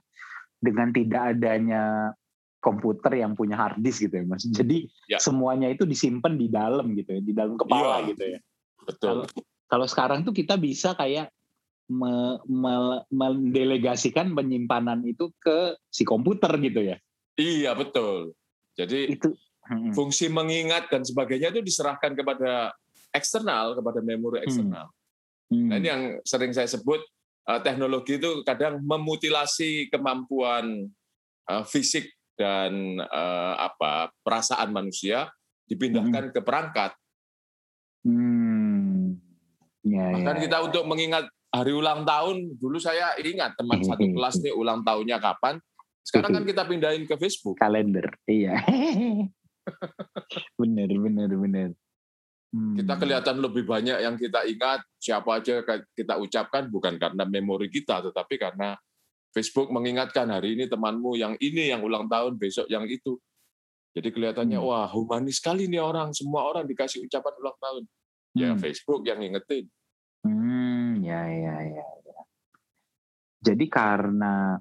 dengan 0.61 0.93
tidak 0.93 1.35
adanya 1.35 2.13
komputer 2.61 3.25
yang 3.25 3.33
punya 3.35 3.57
hard 3.57 3.81
disk 3.81 4.05
gitu 4.07 4.23
ya 4.23 4.25
mas. 4.29 4.45
Jadi 4.45 4.87
Ya. 5.09 5.19
semuanya 5.19 5.73
itu 5.73 5.89
disimpan 5.89 6.37
di 6.37 6.47
dalam 6.53 6.93
gitu 6.95 7.17
ya, 7.17 7.21
di 7.25 7.33
dalam 7.33 7.57
kepala 7.57 8.05
Iya. 8.05 8.09
gitu 8.13 8.25
ya. 8.29 8.39
Betul. 8.85 9.09
Kalau 9.09 9.25
kalau 9.67 9.87
sekarang 9.89 10.21
tuh 10.23 10.37
kita 10.37 10.61
bisa 10.61 10.93
kayak 10.93 11.33
me- 11.89 12.39
me- 12.45 13.03
mendelegasikan 13.09 14.37
penyimpanan 14.37 15.01
itu 15.09 15.33
ke 15.41 15.75
si 15.89 16.05
komputer 16.05 16.53
gitu 16.61 16.93
ya. 16.93 16.97
Iya, 17.37 17.73
betul. 17.73 18.37
Jadi 18.77 19.17
Itu 19.17 19.33
hmm, 19.69 19.93
fungsi 19.97 20.29
mengingat 20.29 20.89
dan 20.93 21.05
sebagainya 21.05 21.53
itu 21.53 21.65
diserahkan 21.65 22.13
kepada 22.13 22.73
eksternal, 23.13 23.77
kepada 23.77 24.01
memori 24.01 24.45
eksternal. 24.45 24.89
hmm, 25.53 25.69
Nah, 25.69 25.77
ini 25.77 25.89
yang 25.89 26.03
sering 26.25 26.53
saya 26.57 26.69
sebut 26.69 27.01
eh, 27.49 27.61
teknologi 27.61 28.17
itu 28.17 28.41
kadang 28.45 28.81
memutilasi 28.81 29.93
kemampuan 29.93 30.89
eh, 31.49 31.65
fisik 31.69 32.09
dan 32.37 33.01
eh, 33.01 33.55
apa 33.61 34.13
perasaan 34.25 34.73
manusia 34.73 35.29
dipindahkan 35.69 36.33
ke 36.33 36.41
perangkat. 36.41 36.93
hmm, 38.05 39.17
ya, 39.87 40.05
Bahkan 40.17 40.37
ya, 40.37 40.43
kita 40.49 40.57
untuk 40.65 40.85
mengingat 40.89 41.29
hari 41.53 41.73
ulang 41.77 42.09
tahun, 42.09 42.57
dulu 42.57 42.81
saya 42.81 43.13
ingat 43.21 43.57
teman 43.61 43.85
satu 43.85 44.09
kelas 44.09 44.41
nih 44.41 44.57
ulang 44.57 44.81
tahunnya 44.81 45.21
kapan. 45.21 45.61
Sekarang 46.03 46.35
kan 46.35 46.45
kita 46.45 46.63
pindahin 46.67 47.07
ke 47.07 47.15
Facebook. 47.17 47.57
kalender, 47.59 48.11
iya. 48.27 48.59
bener, 50.61 50.91
bener, 50.91 51.31
bener. 51.31 51.71
Hmm. 52.53 52.77
Kita 52.77 53.01
kelihatan 53.01 53.41
lebih 53.41 53.65
banyak 53.65 53.99
yang 54.03 54.17
kita 54.21 54.45
ingat, 54.45 54.85
siapa 55.01 55.41
aja 55.41 55.65
kita 55.97 56.21
ucapkan 56.21 56.69
bukan 56.69 57.01
karena 57.01 57.25
memori 57.25 57.73
kita, 57.73 58.05
tetapi 58.13 58.37
karena 58.37 58.77
Facebook 59.33 59.73
mengingatkan 59.73 60.29
hari 60.29 60.61
ini 60.61 60.69
temanmu 60.69 61.17
yang 61.17 61.33
ini 61.41 61.73
yang 61.73 61.81
ulang 61.81 62.05
tahun, 62.13 62.37
besok 62.37 62.69
yang 62.69 62.85
itu. 62.85 63.17
Jadi 63.97 64.09
kelihatannya 64.13 64.61
Hmm. 64.61 64.69
wah 64.69 64.89
humanis 64.89 65.41
sekali 65.41 65.65
nih 65.69 65.81
orang, 65.81 66.13
semua 66.13 66.45
orang 66.45 66.69
dikasih 66.69 67.09
ucapan 67.09 67.33
ulang 67.41 67.57
tahun. 67.57 67.83
Ya 68.37 68.53
Hmm. 68.53 68.61
Facebook 68.61 69.05
yang 69.09 69.21
ngingetin. 69.21 69.69
Hmm, 70.25 71.01
ya, 71.01 71.25
ya, 71.29 71.57
ya, 71.61 71.87
ya. 72.05 72.19
Jadi 73.43 73.65
karena 73.69 74.57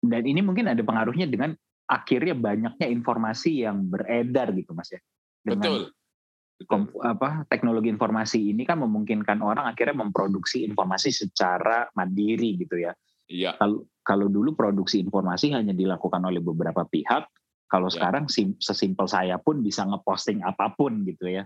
dan 0.00 0.22
ini 0.24 0.40
mungkin 0.40 0.68
ada 0.72 0.80
pengaruhnya 0.80 1.28
dengan 1.28 1.52
akhirnya 1.90 2.34
banyaknya 2.38 2.86
informasi 2.88 3.66
yang 3.68 3.84
beredar 3.90 4.54
gitu, 4.56 4.72
mas 4.72 4.88
ya. 4.94 5.00
Dengan 5.42 5.84
Betul. 5.84 6.66
kom, 6.68 6.82
apa 7.02 7.44
teknologi 7.50 7.90
informasi 7.92 8.54
ini 8.54 8.62
kan 8.64 8.80
memungkinkan 8.80 9.42
orang 9.44 9.68
akhirnya 9.68 10.06
memproduksi 10.06 10.64
informasi 10.64 11.10
secara 11.12 11.90
mandiri 11.92 12.56
gitu 12.56 12.80
ya. 12.80 12.92
Iya. 13.30 13.58
Kalau 13.58 13.84
kalau 14.00 14.26
dulu 14.26 14.56
produksi 14.56 15.02
informasi 15.02 15.52
hanya 15.52 15.76
dilakukan 15.76 16.22
oleh 16.24 16.40
beberapa 16.40 16.82
pihak, 16.88 17.28
kalau 17.68 17.86
ya. 17.92 17.94
sekarang 18.00 18.24
sim, 18.26 18.56
sesimpel 18.58 19.06
saya 19.06 19.36
pun 19.36 19.60
bisa 19.60 19.84
ngeposting 19.84 20.40
apa 20.42 20.72
pun 20.74 21.04
gitu 21.04 21.28
ya. 21.28 21.44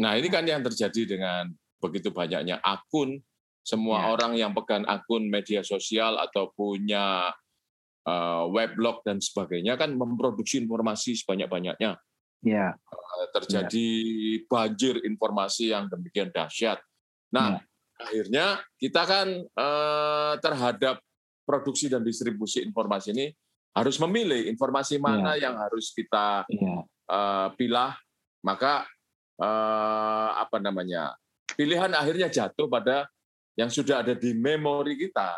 Nah 0.00 0.14
ini 0.14 0.28
kan 0.28 0.44
yang 0.44 0.60
terjadi 0.62 1.16
dengan 1.16 1.50
begitu 1.80 2.12
banyaknya 2.12 2.60
akun, 2.60 3.20
semua 3.66 4.06
ya. 4.06 4.06
orang 4.12 4.32
yang 4.36 4.52
pegang 4.54 4.84
akun 4.88 5.26
media 5.26 5.64
sosial 5.64 6.20
atau 6.20 6.52
punya 6.54 7.32
weblog 8.54 9.02
dan 9.02 9.18
sebagainya 9.18 9.74
kan 9.74 9.90
memproduksi 9.98 10.62
informasi 10.62 11.18
sebanyak-banyaknya 11.18 11.98
ya. 12.46 12.74
terjadi 13.34 13.88
ya. 14.38 14.44
banjir 14.46 14.94
informasi 15.02 15.74
yang 15.74 15.90
demikian 15.90 16.30
dahsyat. 16.30 16.78
Nah, 17.34 17.58
ya. 17.58 17.60
akhirnya 17.98 18.46
kita 18.78 19.02
kan 19.02 19.28
eh, 19.42 20.34
terhadap 20.38 21.02
produksi 21.46 21.90
dan 21.90 22.02
distribusi 22.06 22.62
informasi 22.62 23.14
ini 23.14 23.26
harus 23.76 24.00
memilih 24.00 24.48
informasi 24.48 24.96
mana 24.96 25.36
ya. 25.36 25.48
yang 25.48 25.54
harus 25.58 25.90
kita 25.90 26.46
ya. 26.48 26.86
eh, 26.86 27.48
pilah. 27.58 27.94
Maka 28.46 28.86
eh, 29.42 30.30
apa 30.38 30.62
namanya 30.62 31.18
pilihan 31.58 31.90
akhirnya 31.96 32.30
jatuh 32.30 32.70
pada 32.70 33.10
yang 33.56 33.72
sudah 33.72 34.04
ada 34.04 34.14
di 34.14 34.36
memori 34.36 34.94
kita. 35.00 35.34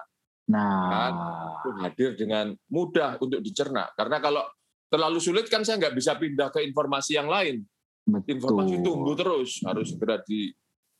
Nah, 0.48 0.88
kan, 0.88 1.12
hadir 1.84 2.16
dengan 2.16 2.56
mudah 2.72 3.20
untuk 3.20 3.44
dicerna. 3.44 3.92
Karena 3.92 4.16
kalau 4.18 4.44
terlalu 4.88 5.20
sulit 5.20 5.46
kan 5.52 5.62
saya 5.62 5.76
nggak 5.76 5.96
bisa 5.96 6.16
pindah 6.16 6.48
ke 6.48 6.64
informasi 6.64 7.20
yang 7.20 7.28
lain. 7.28 7.60
Betul. 8.08 8.40
Informasi 8.40 8.74
tunggu 8.80 9.12
terus 9.12 9.60
harus 9.68 9.92
segera 9.92 10.16
di 10.24 10.48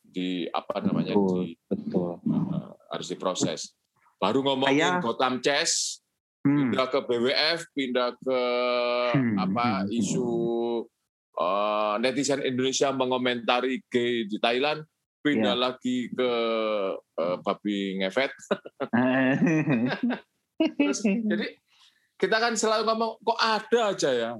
di 0.08 0.44
apa 0.48 0.84
namanya 0.84 1.16
betul, 1.16 1.40
di 1.44 1.56
betul. 1.64 2.20
Uh, 2.28 2.76
harus 2.92 3.06
diproses. 3.08 3.61
Baru 4.20 4.44
ngomongin 4.44 5.00
Ayah. 5.00 5.00
Gotham 5.00 5.40
Chess, 5.40 6.04
hmm. 6.44 6.74
pindah 6.74 6.87
ke 6.92 6.98
BWF, 7.08 7.58
pindah 7.72 8.11
ke 8.20 8.40
hmm. 9.16 9.37
apa 9.40 9.88
isu 9.88 10.28
uh, 11.40 11.96
netizen 12.02 12.44
Indonesia 12.44 12.92
mengomentari 12.92 13.80
gay 13.88 14.28
di 14.28 14.37
Thailand, 14.37 14.84
pindah 15.28 15.54
yeah. 15.54 15.64
lagi 15.68 16.08
ke 16.08 16.30
uh, 16.96 17.36
babi 17.44 18.00
ngefet. 18.00 18.32
Terus, 20.58 21.00
jadi 21.04 21.46
kita 22.16 22.36
kan 22.40 22.56
selalu 22.56 22.82
ngomong 22.88 23.12
kok 23.20 23.38
ada 23.38 23.80
aja 23.92 24.10
ya. 24.10 24.30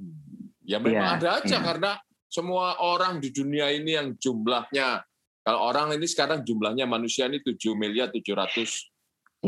Ya 0.65 0.81
memang 0.81 1.05
yeah, 1.05 1.17
ada 1.21 1.29
aja 1.45 1.57
yeah. 1.61 1.63
karena 1.63 1.93
semua 2.29 2.81
orang 2.81 3.21
di 3.21 3.33
dunia 3.33 3.69
ini 3.73 3.97
yang 3.97 4.17
jumlahnya 4.17 5.05
kalau 5.49 5.65
orang 5.65 5.97
ini 5.97 6.05
sekarang 6.05 6.45
jumlahnya 6.45 6.85
manusia 6.85 7.25
ini 7.25 7.41
7 7.41 7.57
miliar 7.73 8.13
780 8.13 8.85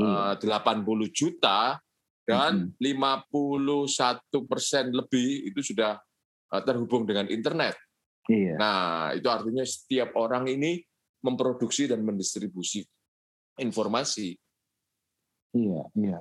mm. 0.01 1.05
juta 1.13 1.77
dan 2.25 2.73
mm 2.73 2.81
-hmm. 2.81 3.77
51 4.33 4.49
persen 4.49 4.97
lebih 4.97 5.53
itu 5.53 5.61
sudah 5.61 6.01
eh, 6.57 6.63
terhubung 6.65 7.05
dengan 7.05 7.29
internet. 7.29 7.77
Iya. 8.33 8.57
Nah 8.57 9.13
itu 9.13 9.29
artinya 9.29 9.61
setiap 9.61 10.17
orang 10.17 10.49
ini 10.49 10.81
memproduksi 11.21 11.89
dan 11.89 12.01
mendistribusi 12.05 12.85
informasi. 13.61 14.37
Iya, 15.53 15.83
iya. 15.97 16.21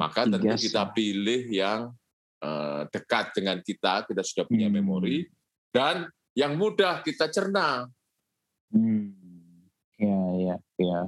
Maka 0.00 0.24
tentu 0.24 0.48
kita 0.48 0.88
pilih 0.96 1.52
yang 1.52 1.92
uh, 2.40 2.88
dekat 2.88 3.36
dengan 3.36 3.60
kita, 3.60 4.08
kita 4.08 4.24
sudah 4.24 4.44
punya 4.48 4.72
hmm. 4.72 4.76
memori, 4.80 5.28
dan 5.68 6.08
yang 6.32 6.56
mudah 6.56 7.04
kita 7.04 7.28
cerna. 7.28 7.84
Hmm. 8.72 9.12
Ya, 10.00 10.20
ya, 10.40 10.56
ya. 10.80 11.00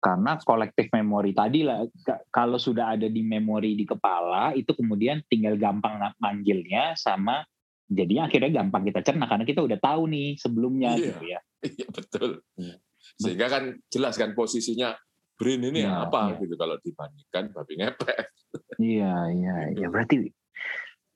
Karena 0.00 0.40
kolektif 0.40 0.88
memori 0.96 1.36
tadi 1.36 1.60
lah, 1.60 1.84
kalau 2.32 2.56
sudah 2.56 2.96
ada 2.96 3.04
di 3.04 3.20
memori 3.20 3.76
di 3.76 3.84
kepala, 3.84 4.56
itu 4.56 4.72
kemudian 4.72 5.20
tinggal 5.28 5.60
gampang 5.60 6.00
manggilnya 6.16 6.96
sama 6.96 7.44
jadi 7.90 8.22
akhirnya 8.22 8.62
gampang 8.62 8.86
kita 8.86 9.02
cerna 9.02 9.26
karena 9.26 9.42
kita 9.42 9.66
udah 9.66 9.78
tahu 9.82 10.06
nih 10.06 10.38
sebelumnya 10.38 10.94
iya, 10.94 11.06
gitu 11.10 11.24
ya. 11.26 11.40
Iya 11.60 11.86
betul. 11.92 12.30
Iya. 12.56 12.76
Sehingga 13.20 13.46
kan 13.52 13.64
jelas 13.92 14.16
kan 14.16 14.32
posisinya 14.32 14.96
Brin 15.40 15.64
ini 15.64 15.88
ya, 15.88 16.04
apa 16.04 16.36
ya. 16.36 16.44
gitu 16.44 16.52
kalau 16.60 16.76
dibandingkan 16.84 17.48
babi 17.56 17.80
ngepet. 17.80 18.28
Iya, 18.76 19.14
iya, 19.32 19.54
gitu. 19.72 19.80
ya 19.80 19.88
berarti 19.88 20.16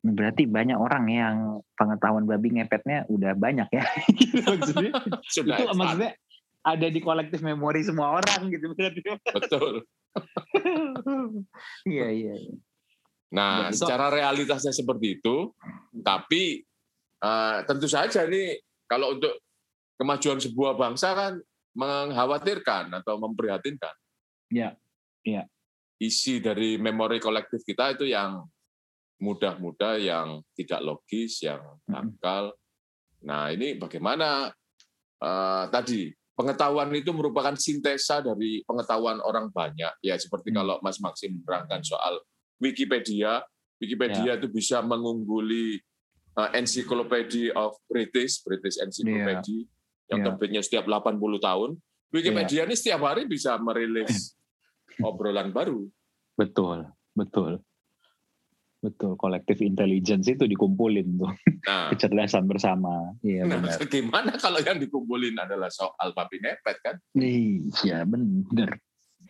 berarti 0.05 0.45
banyak 0.49 0.77
orang 0.81 1.05
yang 1.09 1.37
pengetahuan 1.77 2.25
babi 2.25 2.57
ngepetnya 2.57 3.05
udah 3.13 3.37
banyak 3.37 3.69
ya. 3.69 3.85
maksudnya, 4.49 4.93
Sudah 5.29 5.57
itu 5.61 5.77
maksudnya 5.77 6.17
ada 6.65 6.89
di 6.89 7.01
kolektif 7.05 7.45
memori 7.45 7.85
semua 7.85 8.17
orang 8.17 8.49
gitu 8.49 8.73
berarti. 8.73 9.01
Betul. 9.29 9.85
iya, 11.93 12.09
iya. 12.09 12.35
Nah, 13.29 13.69
Betul. 13.69 13.85
secara 13.85 14.09
realitasnya 14.09 14.73
seperti 14.73 15.21
itu, 15.21 15.53
tapi 16.01 16.65
uh, 17.21 17.61
tentu 17.69 17.93
saja 17.93 18.25
ini 18.25 18.57
kalau 18.89 19.21
untuk 19.21 19.37
kemajuan 19.99 20.43
sebuah 20.43 20.75
bangsa 20.75 21.15
kan 21.15 21.33
mengkhawatirkan 21.75 22.91
atau 23.03 23.19
memprihatinkan. 23.19 23.95
Ya, 24.51 24.79
ya. 25.27 25.47
Isi 25.99 26.39
dari 26.43 26.79
memori 26.79 27.19
kolektif 27.19 27.63
kita 27.63 27.95
itu 27.95 28.07
yang 28.11 28.47
mudah-mudah, 29.23 29.99
yang 29.99 30.43
tidak 30.55 30.81
logis, 30.83 31.43
yang 31.43 31.63
nakal. 31.87 32.55
Nah, 33.25 33.51
ini 33.55 33.79
bagaimana 33.79 34.51
uh, 35.23 35.65
tadi 35.71 36.13
pengetahuan 36.35 36.91
itu 36.93 37.15
merupakan 37.15 37.55
sintesa 37.55 38.21
dari 38.21 38.61
pengetahuan 38.67 39.23
orang 39.23 39.49
banyak. 39.55 39.95
Ya, 40.03 40.15
seperti 40.19 40.51
hmm. 40.51 40.57
kalau 40.61 40.77
Mas 40.83 40.99
Maksim 40.99 41.41
menerangkan 41.41 41.81
soal 41.87 42.21
Wikipedia, 42.59 43.43
Wikipedia 43.79 44.35
ya. 44.35 44.39
itu 44.39 44.51
bisa 44.51 44.83
mengungguli 44.83 45.79
uh, 46.39 46.51
Encyclopedia 46.55 47.55
of 47.55 47.75
British, 47.87 48.43
British 48.43 48.79
Encyclopedia, 48.83 49.67
ya. 49.67 49.73
Yang 50.13 50.21
ya. 50.21 50.27
terbitnya 50.33 50.63
setiap 50.65 50.85
80 50.89 51.21
tahun. 51.41 51.71
Wikipedia 52.15 52.63
yeah. 52.63 52.67
ini 52.71 52.75
setiap 52.79 53.01
hari 53.05 53.27
bisa 53.27 53.59
merilis 53.59 54.39
obrolan 55.09 55.51
baru. 55.51 55.89
Betul, 56.39 56.87
betul. 57.15 57.63
Betul, 58.85 59.17
kolektif 59.17 59.65
intelligence 59.65 60.29
itu 60.29 60.45
dikumpulin 60.45 61.17
tuh. 61.17 61.33
Nah, 61.65 61.89
kecerdasan 61.97 62.45
bersama. 62.45 63.17
Iya 63.25 63.49
nah, 63.49 63.57
benar. 63.57 63.81
Gimana 63.97 64.37
kalau 64.37 64.61
yang 64.61 64.77
dikumpulin 64.77 65.41
adalah 65.41 65.73
soal 65.73 66.13
babi 66.13 66.37
ngepet 66.45 66.77
kan? 66.85 66.97
Iya, 67.17 68.05
benar. 68.05 68.77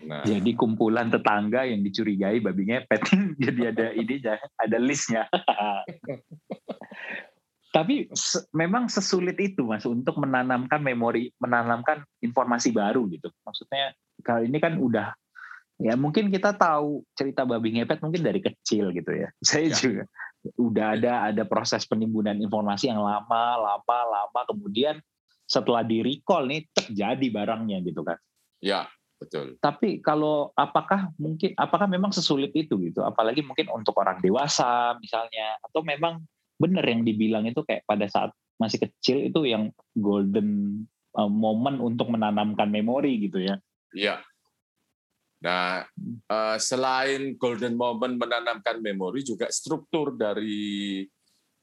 Nah. 0.02 0.26
Jadi 0.26 0.58
kumpulan 0.58 1.06
tetangga 1.06 1.70
yang 1.70 1.86
dicurigai 1.86 2.42
babi 2.42 2.66
ngepet. 2.66 3.14
Jadi 3.46 3.60
ada 3.62 3.86
ini 3.94 4.18
ada 4.58 4.78
listnya. 4.82 5.30
Tapi 7.74 8.06
se 8.14 8.38
memang 8.54 8.86
sesulit 8.86 9.34
itu 9.42 9.66
mas 9.66 9.82
untuk 9.82 10.14
menanamkan 10.22 10.78
memori, 10.78 11.34
menanamkan 11.42 12.06
informasi 12.22 12.70
baru 12.70 13.10
gitu. 13.10 13.26
Maksudnya 13.42 13.90
kali 14.22 14.46
ini 14.46 14.62
kan 14.62 14.78
udah 14.78 15.10
ya 15.82 15.98
mungkin 15.98 16.30
kita 16.30 16.54
tahu 16.54 17.02
cerita 17.18 17.42
babi 17.42 17.74
ngepet 17.74 17.98
mungkin 17.98 18.22
dari 18.22 18.38
kecil 18.38 18.94
gitu 18.94 19.10
ya. 19.10 19.26
Saya 19.42 19.74
ya. 19.74 19.74
juga 19.74 20.04
udah 20.54 20.86
ada 20.94 21.12
ada 21.34 21.42
proses 21.42 21.82
penimbunan 21.82 22.38
informasi 22.38 22.94
yang 22.94 23.02
lama, 23.02 23.58
lama, 23.58 23.98
lama. 24.06 24.40
Kemudian 24.46 25.02
setelah 25.42 25.82
di 25.82 25.98
recall 25.98 26.46
nih 26.46 26.70
terjadi 26.70 27.26
barangnya 27.26 27.82
gitu 27.82 28.06
kan. 28.06 28.22
Ya 28.62 28.86
betul. 29.18 29.58
Tapi 29.58 29.98
kalau 29.98 30.54
apakah 30.54 31.10
mungkin 31.18 31.58
apakah 31.58 31.90
memang 31.90 32.14
sesulit 32.14 32.54
itu 32.54 32.78
gitu? 32.86 33.02
Apalagi 33.02 33.42
mungkin 33.42 33.66
untuk 33.74 33.98
orang 33.98 34.22
dewasa 34.22 34.94
misalnya 35.02 35.58
atau 35.58 35.82
memang 35.82 36.22
benar 36.64 36.84
yang 36.88 37.04
dibilang 37.04 37.44
itu 37.44 37.60
kayak 37.60 37.84
pada 37.84 38.08
saat 38.08 38.32
masih 38.56 38.80
kecil 38.80 39.28
itu 39.28 39.40
yang 39.44 39.68
golden 39.92 40.80
uh, 41.18 41.30
moment 41.30 41.78
untuk 41.82 42.08
menanamkan 42.08 42.70
memori 42.70 43.28
gitu 43.28 43.42
ya. 43.42 43.60
Iya. 43.94 44.16
Nah, 45.44 45.84
uh, 46.32 46.56
selain 46.56 47.36
golden 47.36 47.76
moment 47.76 48.16
menanamkan 48.16 48.80
memori 48.80 49.20
juga 49.20 49.52
struktur 49.52 50.16
dari 50.16 51.04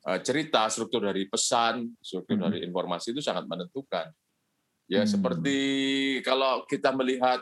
uh, 0.06 0.20
cerita, 0.22 0.70
struktur 0.70 1.10
dari 1.10 1.26
pesan, 1.26 1.90
struktur 1.98 2.38
hmm. 2.38 2.46
dari 2.46 2.58
informasi 2.62 3.18
itu 3.18 3.22
sangat 3.26 3.50
menentukan. 3.50 4.14
Ya, 4.86 5.02
hmm. 5.02 5.10
seperti 5.10 5.60
kalau 6.22 6.68
kita 6.70 6.94
melihat 6.94 7.42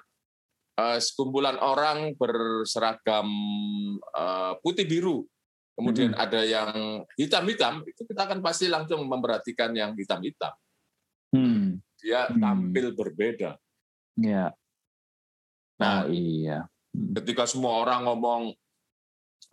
uh, 0.79 0.99
sekumpulan 1.01 1.59
orang 1.59 2.15
berseragam 2.15 3.27
uh, 4.15 4.55
putih 4.63 4.87
biru 4.87 5.27
kemudian 5.79 6.11
hmm. 6.11 6.19
ada 6.19 6.41
yang 6.43 6.71
hitam-hitam, 7.15 7.87
itu 7.87 8.03
kita 8.03 8.27
akan 8.27 8.43
pasti 8.43 8.67
langsung 8.67 9.07
memperhatikan 9.07 9.71
yang 9.71 9.95
hitam-hitam. 9.95 10.51
Hmm. 11.31 11.79
Dia 12.03 12.27
hmm. 12.27 12.35
tampil 12.35 12.91
berbeda. 12.91 13.55
Ya. 14.19 14.51
Nah, 15.79 16.03
oh, 16.03 16.11
iya. 16.11 16.67
Hmm. 16.91 17.15
Ketika 17.15 17.47
semua 17.47 17.79
orang 17.79 18.03
ngomong 18.03 18.51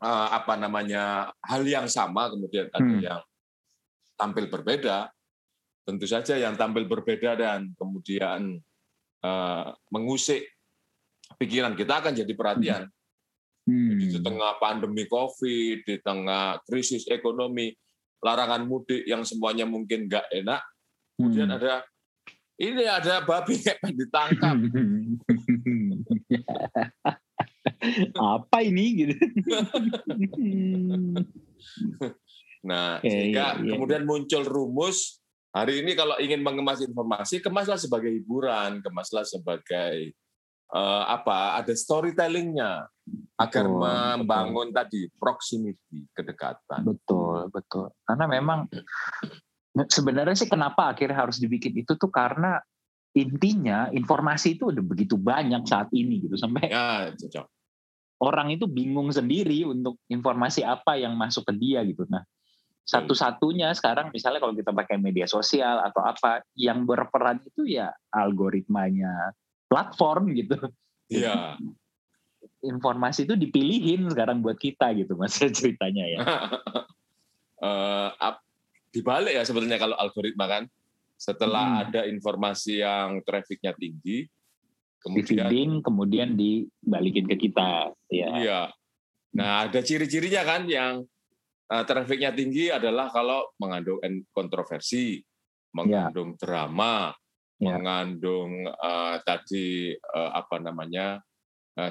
uh, 0.02 0.28
apa 0.34 0.58
namanya 0.58 1.30
hal 1.46 1.62
yang 1.62 1.86
sama, 1.86 2.26
kemudian 2.26 2.66
ada 2.74 2.82
hmm. 2.82 3.02
yang 3.06 3.20
tampil 4.18 4.50
berbeda, 4.50 5.06
tentu 5.86 6.10
saja 6.10 6.34
yang 6.34 6.58
tampil 6.58 6.90
berbeda 6.90 7.38
dan 7.38 7.70
kemudian 7.78 8.58
uh, 9.22 9.70
mengusik 9.94 10.42
pikiran 11.38 11.78
kita 11.78 12.02
akan 12.02 12.18
jadi 12.18 12.32
perhatian. 12.34 12.82
Hmm. 12.90 12.95
Di 13.66 14.22
tengah 14.22 14.62
pandemi 14.62 15.10
COVID, 15.10 15.82
di 15.82 15.98
tengah 15.98 16.62
krisis 16.62 17.10
ekonomi, 17.10 17.74
larangan 18.22 18.62
mudik 18.62 19.02
yang 19.02 19.26
semuanya 19.26 19.66
mungkin 19.66 20.06
nggak 20.06 20.30
enak, 20.30 20.62
kemudian 21.18 21.50
hmm. 21.50 21.58
ada 21.58 21.82
ini 22.56 22.88
ada 22.88 23.20
babi 23.20 23.58
ngepet 23.64 23.92
ditangkap. 23.92 24.56
Apa 28.16 28.64
ini 28.64 28.84
gitu? 29.04 29.14
nah, 32.68 32.96
okay, 32.98 33.10
sehingga 33.10 33.60
iya, 33.60 33.60
iya. 33.60 33.70
kemudian 33.76 34.08
muncul 34.08 34.42
rumus 34.46 35.20
hari 35.52 35.84
ini 35.84 35.92
kalau 35.92 36.16
ingin 36.16 36.40
mengemas 36.40 36.80
informasi, 36.80 37.44
kemaslah 37.44 37.76
sebagai 37.76 38.08
hiburan, 38.08 38.80
kemaslah 38.80 39.28
sebagai 39.28 40.16
uh, 40.72 41.04
apa? 41.12 41.60
Ada 41.60 41.76
storytellingnya 41.76 42.88
agar 43.36 43.64
betul, 43.68 43.80
membangun 43.80 44.68
betul. 44.72 44.78
tadi 44.80 45.00
proximity, 45.14 46.00
kedekatan. 46.10 46.82
Betul, 46.82 47.52
betul. 47.52 47.92
Karena 48.02 48.24
memang 48.26 48.66
sebenarnya 49.84 50.36
sih 50.36 50.48
kenapa 50.48 50.96
akhirnya 50.96 51.28
harus 51.28 51.36
dibikin 51.36 51.76
itu 51.76 51.94
tuh 52.00 52.08
karena 52.08 52.56
intinya 53.16 53.88
informasi 53.92 54.60
itu 54.60 54.72
udah 54.72 54.84
begitu 54.84 55.16
banyak 55.16 55.64
saat 55.64 55.88
ini 55.92 56.28
gitu 56.28 56.36
sampai 56.36 56.68
ya, 56.68 57.12
cocok. 57.16 57.46
orang 58.24 58.52
itu 58.52 58.68
bingung 58.68 59.08
sendiri 59.08 59.64
untuk 59.64 60.00
informasi 60.08 60.64
apa 60.64 61.00
yang 61.00 61.16
masuk 61.16 61.48
ke 61.48 61.52
dia 61.56 61.84
gitu. 61.84 62.04
Nah, 62.08 62.24
satu-satunya 62.86 63.72
sekarang 63.76 64.12
misalnya 64.12 64.40
kalau 64.40 64.54
kita 64.56 64.72
pakai 64.72 64.96
media 65.00 65.28
sosial 65.28 65.80
atau 65.84 66.04
apa 66.04 66.44
yang 66.56 66.84
berperan 66.84 67.40
itu 67.44 67.66
ya 67.66 67.92
algoritmanya 68.12 69.32
platform 69.68 70.32
gitu. 70.36 70.56
Iya. 71.12 71.56
Informasi 72.64 73.28
itu 73.28 73.36
dipilihin 73.36 74.08
sekarang 74.08 74.40
buat 74.40 74.56
kita 74.56 74.96
gitu 74.96 75.16
mas 75.18 75.36
ceritanya 75.58 76.04
ya. 76.08 76.20
uh, 77.66 78.10
dibalik 78.96 79.36
ya 79.36 79.44
sebetulnya 79.44 79.76
kalau 79.76 79.96
algoritma 80.00 80.48
kan 80.48 80.64
setelah 81.16 81.64
hmm. 81.64 81.82
ada 81.88 82.00
informasi 82.08 82.80
yang 82.80 83.20
trafficnya 83.24 83.76
tinggi 83.76 84.24
kemudian 85.00 85.48
di 85.48 85.60
kemudian 85.84 86.30
dibalikin 86.32 87.28
ke 87.28 87.36
kita 87.36 87.92
ya 88.08 88.28
iya 88.40 88.60
nah 89.36 89.68
ada 89.68 89.84
ciri-cirinya 89.84 90.42
kan 90.44 90.64
yang 90.64 91.04
uh, 91.72 91.84
trafficnya 91.84 92.32
tinggi 92.32 92.72
adalah 92.72 93.12
kalau 93.12 93.52
mengandung 93.60 94.00
kontroversi 94.32 95.20
mengandung 95.76 96.36
ya. 96.36 96.38
drama 96.40 97.12
ya. 97.60 97.76
mengandung 97.76 98.64
uh, 98.64 99.20
tadi 99.24 99.92
uh, 99.92 100.30
apa 100.36 100.56
namanya 100.60 101.20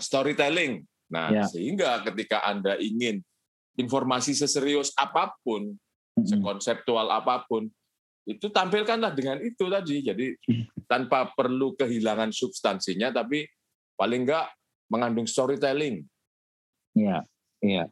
storytelling 0.01 0.83
nah 1.05 1.29
ya. 1.29 1.45
sehingga 1.45 2.01
ketika 2.01 2.41
anda 2.41 2.75
ingin 2.81 3.21
informasi 3.77 4.33
seserius 4.33 4.89
apa 4.97 5.37
pun 5.45 5.77
sekonseptual 6.17 7.11
apa 7.11 7.45
pun 7.45 7.69
itu 8.25 8.49
tampilkanlah 8.49 9.13
dengan 9.13 9.37
itu 9.39 9.69
tadi. 9.69 10.01
Jadi 10.01 10.27
tanpa 10.91 11.29
perlu 11.31 11.77
kehilangan 11.77 12.33
substansinya, 12.33 13.13
tapi 13.13 13.45
paling 13.93 14.25
enggak 14.25 14.49
mengandung 14.89 15.29
storytelling. 15.29 16.01
Iya, 16.97 17.21
iya, 17.61 17.85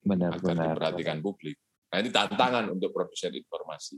benar 0.00 0.40
agar 0.40 0.42
benar. 0.42 0.74
Diperhatikan 0.74 1.18
benar. 1.20 1.26
publik. 1.26 1.56
Nah 1.92 1.98
ini 2.00 2.10
tantangan 2.10 2.64
untuk 2.72 2.90
produsen 2.90 3.32
informasi. 3.36 3.96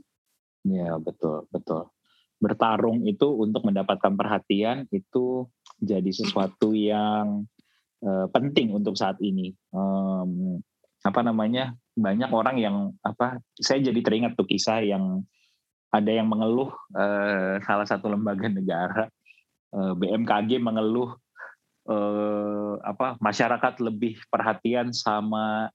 Iya 0.67 0.99
betul 0.99 1.47
betul. 1.49 1.87
Bertarung 2.37 3.05
itu 3.09 3.25
untuk 3.33 3.65
mendapatkan 3.65 4.13
perhatian 4.13 4.85
itu 4.93 5.49
jadi 5.81 6.09
sesuatu 6.09 6.73
yang 6.73 7.45
uh, 8.05 8.27
penting 8.29 8.73
untuk 8.73 8.93
saat 8.93 9.17
ini. 9.21 9.57
Um, 9.73 10.61
apa 11.05 11.21
namanya 11.23 11.71
banyak 11.95 12.29
orang 12.29 12.59
yang 12.59 12.75
apa 13.01 13.39
saya 13.57 13.79
jadi 13.79 13.99
teringat 14.03 14.35
tuh 14.35 14.45
kisah 14.45 14.83
yang 14.83 15.23
ada 15.89 16.11
yang 16.11 16.27
mengeluh 16.27 16.69
eh, 16.93 17.63
salah 17.63 17.87
satu 17.87 18.11
lembaga 18.11 18.51
negara 18.57 19.07
eh, 19.71 19.93
BMKG 19.95 20.59
mengeluh 20.59 21.15
eh, 21.87 22.73
apa 22.83 23.15
masyarakat 23.23 23.73
lebih 23.81 24.19
perhatian 24.27 24.91
sama 24.91 25.71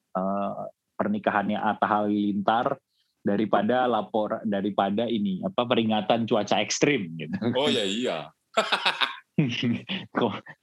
pernikahannya 1.00 1.58
Atta 1.58 1.88
Halilintar 1.88 2.76
daripada 3.22 3.86
lapor 3.86 4.42
daripada 4.42 5.06
ini 5.06 5.42
apa 5.46 5.62
peringatan 5.66 6.26
cuaca 6.26 6.58
ekstrim 6.58 7.14
gitu. 7.16 7.34
Oh 7.54 7.70
ya 7.70 7.86
iya. 7.86 8.18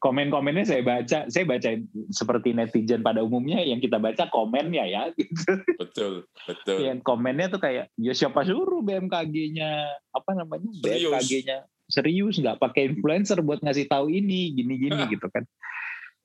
komen-komennya 0.03 0.61
saya 0.61 0.85
baca, 0.85 1.25
saya 1.25 1.45
baca 1.47 1.69
seperti 2.13 2.53
netizen 2.53 3.01
pada 3.01 3.25
umumnya 3.25 3.65
yang 3.65 3.81
kita 3.81 3.97
baca 3.97 4.29
komennya 4.29 4.85
ya. 4.85 5.03
Gitu. 5.17 5.51
Betul, 5.81 6.13
betul. 6.45 6.77
Yang 6.85 7.01
komennya 7.01 7.49
tuh 7.49 7.57
kayak, 7.57 7.89
ya 7.97 8.13
siapa 8.13 8.45
suruh 8.45 8.85
BMKG-nya 8.85 9.89
apa 10.13 10.31
namanya 10.37 10.69
BMKG-nya 10.85 11.65
serius 11.89 12.37
nggak 12.37 12.61
pakai 12.61 12.93
influencer 12.93 13.41
buat 13.41 13.65
ngasih 13.65 13.89
tahu 13.89 14.13
ini 14.13 14.53
gini-gini 14.53 15.01
gitu 15.17 15.25
kan. 15.33 15.43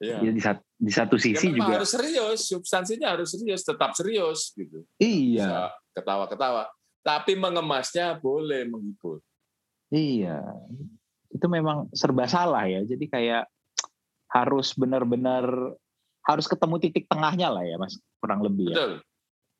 Ya. 0.02 0.18
ya 0.20 0.32
di, 0.34 0.42
satu, 0.42 0.62
di 0.74 0.92
satu 0.92 1.16
sisi 1.16 1.54
ya, 1.54 1.62
juga 1.62 1.78
harus 1.78 1.90
serius, 1.94 2.40
substansinya 2.50 3.14
harus 3.14 3.30
serius, 3.30 3.62
tetap 3.62 3.94
serius 3.94 4.50
gitu. 4.58 4.82
Iya. 4.98 5.70
Ketawa-ketawa, 5.94 6.66
tapi 7.06 7.38
mengemasnya 7.38 8.18
boleh 8.18 8.66
menghibur. 8.66 9.22
Iya, 9.94 10.42
itu 11.30 11.46
memang 11.46 11.86
serba 11.94 12.26
salah 12.26 12.66
ya. 12.66 12.82
Jadi 12.82 13.06
kayak 13.06 13.46
harus 14.34 14.74
benar-benar 14.74 15.46
harus 16.24 16.46
ketemu 16.50 16.76
titik 16.82 17.04
tengahnya 17.06 17.54
lah 17.54 17.62
ya, 17.62 17.78
Mas, 17.78 18.00
kurang 18.18 18.42
lebih 18.42 18.72
ya. 18.72 18.74
Betul. 18.74 18.92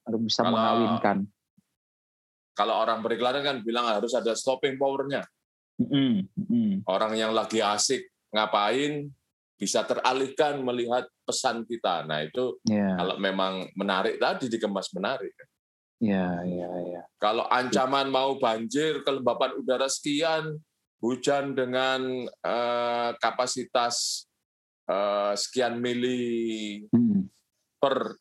Harus 0.04 0.20
bisa 0.26 0.40
kalau, 0.42 0.52
mengawinkan. 0.56 1.16
Kalau 2.58 2.74
orang 2.82 2.98
beriklanan 3.04 3.42
kan 3.46 3.56
bilang 3.62 3.86
harus 3.86 4.10
ada 4.18 4.34
stopping 4.34 4.74
powernya. 4.74 5.22
Mm 5.78 6.26
-hmm. 6.34 6.70
Orang 6.86 7.14
yang 7.14 7.34
lagi 7.34 7.58
asik 7.62 8.06
ngapain 8.34 9.10
bisa 9.54 9.86
teralihkan 9.86 10.60
melihat 10.60 11.06
pesan 11.22 11.62
kita. 11.64 12.02
Nah 12.04 12.26
itu 12.26 12.58
yeah. 12.66 12.98
kalau 12.98 13.16
memang 13.22 13.70
menarik 13.78 14.18
tadi 14.18 14.50
dikemas 14.50 14.90
menarik. 14.92 15.30
Ya, 16.02 16.42
ya, 16.44 16.68
ya. 16.84 17.02
Kalau 17.16 17.48
ancaman 17.48 18.12
mau 18.12 18.36
banjir, 18.36 19.00
kelembapan 19.06 19.56
udara 19.56 19.88
sekian, 19.88 20.58
hujan 21.00 21.56
dengan 21.56 22.28
uh, 22.44 23.10
kapasitas 23.16 24.26
uh, 24.90 25.32
sekian 25.32 25.80
mili 25.80 26.84
hmm. 26.88 27.28
per 27.80 28.20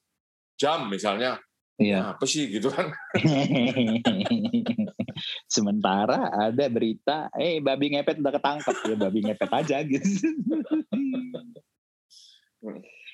jam 0.56 0.88
misalnya 0.88 1.40
Iya. 1.82 2.00
Nah, 2.00 2.08
apa 2.14 2.26
sih 2.30 2.54
gitu 2.54 2.70
kan? 2.70 2.94
Sementara 5.54 6.30
ada 6.30 6.66
berita, 6.70 7.34
eh 7.34 7.58
babi 7.58 7.98
ngepet 7.98 8.22
udah 8.22 8.34
ketangkep 8.34 8.76
ya 8.94 8.96
babi 8.98 9.20
ngepet 9.26 9.52
aja 9.52 9.78
gitu. 9.82 10.28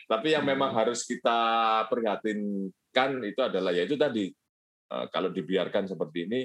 Tapi 0.10 0.28
yang 0.34 0.44
memang 0.44 0.76
harus 0.76 1.08
kita 1.08 1.40
perhatinkan 1.88 3.24
itu 3.24 3.40
adalah 3.40 3.72
ya 3.72 3.88
itu 3.88 3.96
tadi 3.96 4.28
eh, 4.92 5.06
kalau 5.12 5.32
dibiarkan 5.32 5.88
seperti 5.88 6.28
ini 6.28 6.42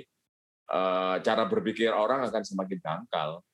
Eh, 0.65 1.17
cara 1.21 1.45
berpikir 1.45 1.93
orang 1.93 2.25
akan 2.25 2.41
semakin 2.41 2.81
dangkal. 2.81 3.45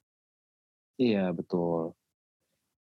Iya 0.95 1.35
betul. 1.35 1.99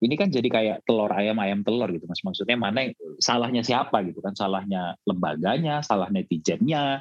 Ini 0.04 0.14
kan 0.20 0.28
jadi 0.28 0.48
kayak 0.52 0.76
telur 0.84 1.08
ayam 1.16 1.40
ayam 1.40 1.64
telur 1.64 1.88
gitu 1.88 2.04
mas. 2.04 2.20
Maksudnya 2.20 2.60
mana 2.60 2.84
yang 2.84 2.92
salahnya 3.16 3.64
siapa 3.64 4.04
gitu 4.04 4.20
kan? 4.20 4.36
Salahnya 4.36 5.00
lembaganya, 5.08 5.80
salah 5.80 6.12
netizennya, 6.12 7.00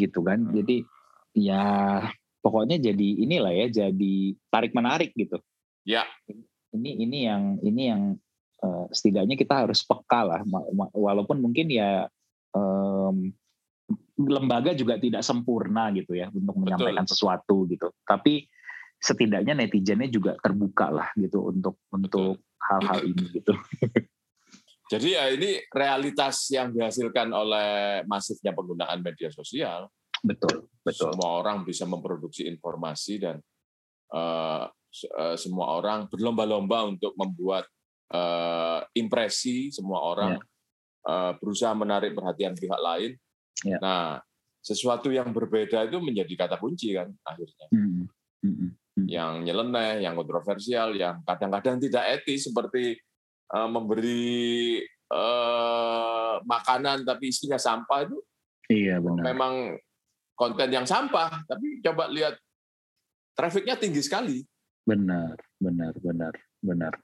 gitu 0.00 0.24
kan. 0.24 0.40
Hmm. 0.48 0.56
Jadi 0.56 0.88
ya 1.36 2.00
pokoknya 2.40 2.80
jadi 2.80 3.08
inilah 3.28 3.52
ya, 3.52 3.66
jadi 3.68 4.14
tarik 4.48 4.72
menarik 4.72 5.12
gitu. 5.12 5.36
Ya. 5.84 6.08
Ini 6.72 6.90
ini 7.04 7.18
yang 7.28 7.42
ini 7.60 7.82
yang 7.92 8.02
uh, 8.64 8.88
setidaknya 8.88 9.36
kita 9.36 9.68
harus 9.68 9.84
peka 9.84 10.24
lah. 10.24 10.40
Walaupun 10.96 11.44
mungkin 11.44 11.68
ya 11.68 12.08
um, 12.56 13.28
lembaga 14.16 14.72
juga 14.72 14.96
tidak 14.96 15.20
sempurna 15.20 15.92
gitu 15.92 16.16
ya 16.16 16.32
untuk 16.32 16.56
menyampaikan 16.56 17.04
Betul. 17.04 17.12
sesuatu 17.12 17.56
gitu. 17.68 17.92
Tapi 18.06 18.48
setidaknya 19.04 19.52
netizennya 19.52 20.08
juga 20.08 20.32
terbuka 20.40 20.88
lah 20.88 21.08
gitu 21.20 21.52
untuk 21.52 21.84
untuk 21.92 22.40
hal-hal 22.56 23.04
ini 23.04 23.24
gitu. 23.36 23.52
Jadi 24.92 25.16
ya 25.16 25.28
ini 25.32 25.60
realitas 25.72 26.48
yang 26.52 26.72
dihasilkan 26.72 27.32
oleh 27.32 28.00
masifnya 28.08 28.56
penggunaan 28.56 29.00
media 29.04 29.28
sosial. 29.28 29.88
Betul, 30.24 30.72
betul. 30.80 31.12
Semua 31.12 31.40
orang 31.44 31.68
bisa 31.68 31.84
memproduksi 31.84 32.48
informasi 32.48 33.20
dan 33.20 33.36
uh, 34.12 34.64
semua 35.36 35.76
orang 35.80 36.08
berlomba-lomba 36.08 36.88
untuk 36.88 37.12
membuat 37.16 37.68
uh, 38.12 38.80
impresi. 38.96 39.72
Semua 39.72 40.00
orang 40.04 40.40
yeah. 40.40 40.44
Ya. 40.44 41.12
uh, 41.12 41.32
berusaha 41.40 41.72
menarik 41.76 42.16
perhatian 42.16 42.56
pihak 42.56 42.80
lain 42.80 43.12
Ya. 43.62 43.78
Nah, 43.78 44.18
sesuatu 44.60 45.14
yang 45.14 45.32
berbeda 45.32 45.86
itu 45.86 45.98
menjadi 46.02 46.34
kata 46.34 46.56
kunci 46.60 46.92
kan 46.96 47.08
akhirnya. 47.22 47.66
Hmm. 47.70 48.10
Hmm. 48.44 48.70
Hmm. 48.94 49.06
Yang 49.10 49.32
nyeleneh, 49.50 50.06
yang 50.06 50.14
kontroversial, 50.14 50.94
yang 50.94 51.18
kadang-kadang 51.26 51.82
tidak 51.82 52.04
etis 52.20 52.46
seperti 52.46 52.94
uh, 53.50 53.66
memberi 53.66 54.78
uh, 55.10 56.38
makanan 56.46 57.02
tapi 57.02 57.34
isinya 57.34 57.58
sampah 57.58 58.06
itu. 58.06 58.18
Iya 58.70 59.02
benar. 59.02 59.22
Memang 59.34 59.54
konten 60.38 60.70
yang 60.70 60.86
sampah, 60.86 61.42
tapi 61.44 61.82
coba 61.82 62.06
lihat 62.08 62.38
trafiknya 63.34 63.74
tinggi 63.74 64.00
sekali. 64.00 64.40
Benar, 64.86 65.36
benar, 65.58 65.92
benar, 65.98 66.34
benar 66.62 66.94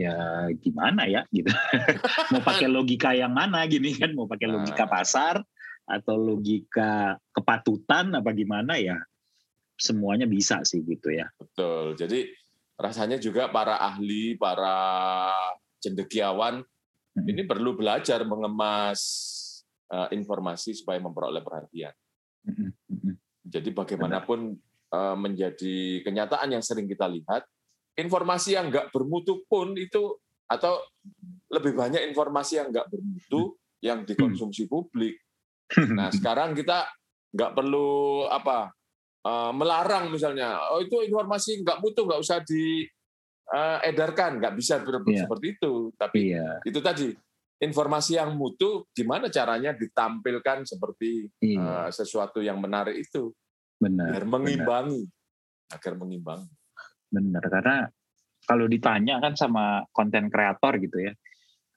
ya 0.00 0.48
gimana 0.56 1.04
ya 1.04 1.28
gitu 1.28 1.52
mau 2.32 2.40
pakai 2.40 2.72
logika 2.72 3.12
yang 3.12 3.36
mana 3.36 3.68
gini 3.68 3.92
kan 3.92 4.16
mau 4.16 4.24
pakai 4.24 4.48
logika 4.48 4.88
nah. 4.88 4.92
pasar 4.96 5.34
atau 5.84 6.16
logika 6.16 7.20
kepatutan 7.36 8.16
apa 8.16 8.32
gimana 8.32 8.80
ya 8.80 8.96
semuanya 9.80 10.28
bisa 10.28 10.60
sih 10.62 10.84
gitu 10.84 11.08
ya 11.10 11.26
betul 11.40 11.96
jadi 11.96 12.28
rasanya 12.76 13.16
juga 13.16 13.48
para 13.48 13.80
ahli 13.80 14.36
para 14.36 14.76
cendekiawan 15.80 16.60
hmm. 16.60 17.26
ini 17.26 17.42
perlu 17.48 17.76
belajar 17.76 18.20
mengemas 18.28 19.00
uh, 19.88 20.12
informasi 20.12 20.76
supaya 20.76 21.00
memperoleh 21.00 21.40
perhatian 21.40 21.96
hmm. 22.44 22.70
Hmm. 22.92 23.14
jadi 23.40 23.68
bagaimanapun 23.72 24.60
uh, 24.92 25.16
menjadi 25.16 26.04
kenyataan 26.04 26.52
yang 26.52 26.62
sering 26.62 26.84
kita 26.84 27.08
lihat 27.08 27.48
informasi 27.96 28.56
yang 28.56 28.72
nggak 28.72 28.92
bermutu 28.92 29.44
pun 29.44 29.76
itu 29.76 30.16
atau 30.50 30.82
lebih 31.52 31.78
banyak 31.78 32.10
informasi 32.10 32.58
yang 32.58 32.68
nggak 32.74 32.88
bermutu 32.90 33.54
yang 33.80 34.02
dikonsumsi 34.02 34.66
publik. 34.66 35.20
Nah 35.94 36.10
sekarang 36.10 36.56
kita 36.58 36.90
nggak 37.30 37.52
perlu 37.54 38.26
apa 38.26 38.74
uh, 39.24 39.52
melarang 39.52 40.08
misalnya, 40.12 40.58
oh 40.72 40.80
itu 40.80 41.00
informasi 41.04 41.60
nggak 41.64 41.80
mutu 41.80 42.06
nggak 42.06 42.20
usah 42.20 42.40
diedarkan, 42.44 44.40
nggak 44.40 44.54
bisa 44.56 44.80
yeah. 44.80 45.24
seperti 45.24 45.46
itu. 45.56 45.92
Tapi 45.96 46.20
yeah. 46.32 46.58
itu 46.64 46.80
tadi 46.80 47.08
informasi 47.60 48.16
yang 48.16 48.32
mutu 48.36 48.88
gimana 48.96 49.28
caranya 49.28 49.76
ditampilkan 49.76 50.64
seperti 50.64 51.28
yeah. 51.44 51.86
uh, 51.86 51.88
sesuatu 51.92 52.40
yang 52.40 52.56
menarik 52.56 52.96
itu, 52.96 53.32
benar, 53.76 54.16
agar 54.16 54.24
mengimbangi, 54.24 55.02
benar. 55.04 55.74
agar 55.76 55.92
mengimbangi. 56.00 56.52
Benar, 57.10 57.44
karena 57.50 57.78
kalau 58.46 58.64
ditanya 58.70 59.20
kan 59.20 59.36
sama 59.36 59.84
konten 59.92 60.32
kreator 60.32 60.80
gitu 60.80 60.96
ya, 61.04 61.12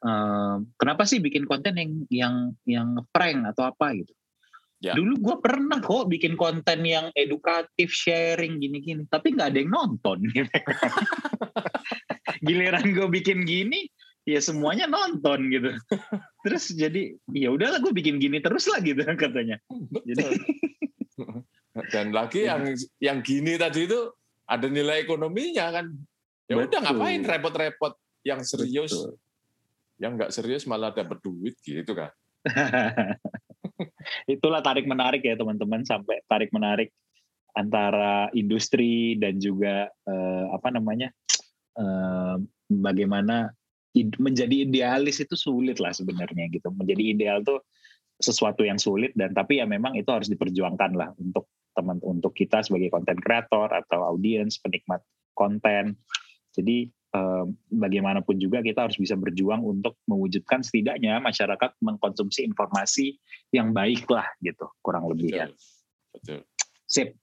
uh, 0.08 0.64
kenapa 0.80 1.04
sih 1.04 1.20
bikin 1.20 1.44
konten 1.44 1.76
yang 1.76 1.92
yang 2.08 2.36
yang 2.64 2.90
prank 3.12 3.52
atau 3.52 3.68
apa 3.68 3.92
gitu? 3.98 4.14
Ya. 4.84 5.00
Dulu 5.00 5.16
gue 5.16 5.36
pernah 5.40 5.80
kok 5.80 6.12
bikin 6.12 6.36
konten 6.36 6.84
yang 6.84 7.08
edukatif, 7.16 7.96
sharing 7.96 8.60
gini-gini, 8.60 9.08
tapi 9.08 9.32
nggak 9.32 9.56
ada 9.56 9.60
yang 9.64 9.72
nonton. 9.72 10.28
Giliran 12.46 12.92
gue 12.92 13.08
bikin 13.08 13.48
gini, 13.48 13.88
ya 14.28 14.44
semuanya 14.44 14.92
nonton 14.92 15.48
gitu. 15.48 15.72
Terus 16.44 16.76
jadi 16.76 17.16
ya 17.32 17.56
udahlah 17.56 17.80
gue 17.80 17.96
bikin 17.96 18.20
gini 18.20 18.44
terus 18.44 18.68
lah 18.68 18.84
gitu 18.84 19.00
katanya. 19.16 19.56
Jadi 20.04 20.24
dan 21.96 22.12
lagi 22.12 22.44
yang 22.44 22.76
yang 23.00 23.24
gini 23.24 23.56
tadi 23.56 23.88
itu 23.88 24.12
ada 24.44 24.68
nilai 24.68 25.00
ekonominya 25.00 25.80
kan. 25.80 25.96
Ya 26.52 26.60
udah 26.60 26.80
ngapain 26.84 27.24
repot-repot 27.24 27.96
yang 28.28 28.44
serius. 28.44 28.92
Betul. 28.92 29.16
Yang 29.96 30.12
nggak 30.20 30.32
serius 30.36 30.68
malah 30.68 30.92
dapat 30.92 31.24
duit 31.24 31.56
gitu 31.64 31.96
kan. 31.96 32.12
Itulah 34.36 34.62
tarik 34.64 34.86
menarik 34.86 35.24
ya 35.24 35.36
teman-teman 35.38 35.84
sampai 35.84 36.22
tarik 36.28 36.50
menarik 36.52 36.92
antara 37.54 38.34
industri 38.34 39.14
dan 39.22 39.38
juga 39.38 39.90
eh, 40.10 40.46
apa 40.50 40.74
namanya 40.74 41.14
eh, 41.78 42.36
bagaimana 42.70 43.54
menjadi 43.94 44.66
idealis 44.66 45.22
itu 45.22 45.38
sulit 45.38 45.78
lah 45.78 45.94
sebenarnya 45.94 46.50
gitu. 46.50 46.74
Menjadi 46.74 47.04
ideal 47.14 47.46
tuh 47.46 47.62
sesuatu 48.18 48.66
yang 48.66 48.82
sulit 48.82 49.14
dan 49.14 49.34
tapi 49.34 49.62
ya 49.62 49.66
memang 49.70 49.94
itu 49.98 50.10
harus 50.10 50.30
diperjuangkan 50.30 50.92
lah 50.98 51.14
untuk 51.18 51.50
teman 51.74 51.98
untuk 52.06 52.34
kita 52.38 52.62
sebagai 52.62 52.94
konten 52.94 53.18
kreator 53.18 53.70
atau 53.70 54.06
audiens 54.06 54.58
penikmat 54.62 55.02
konten. 55.34 55.98
Jadi 56.54 56.90
eh, 57.14 57.46
bagaimanapun 57.72 58.36
juga 58.42 58.60
kita 58.66 58.90
harus 58.90 58.98
bisa 58.98 59.14
berjuang 59.14 59.62
untuk 59.62 59.98
mewujudkan 60.10 60.66
setidaknya 60.66 61.22
masyarakat 61.22 61.78
mengkonsumsi 61.80 62.46
informasi 62.46 63.18
yang 63.54 63.72
baik 63.72 64.10
lah 64.10 64.26
gitu 64.42 64.70
kurang 64.82 65.08
lebih 65.10 65.30
ya. 65.32 65.48
Betul. 66.14 66.46
Sip. 66.94 67.18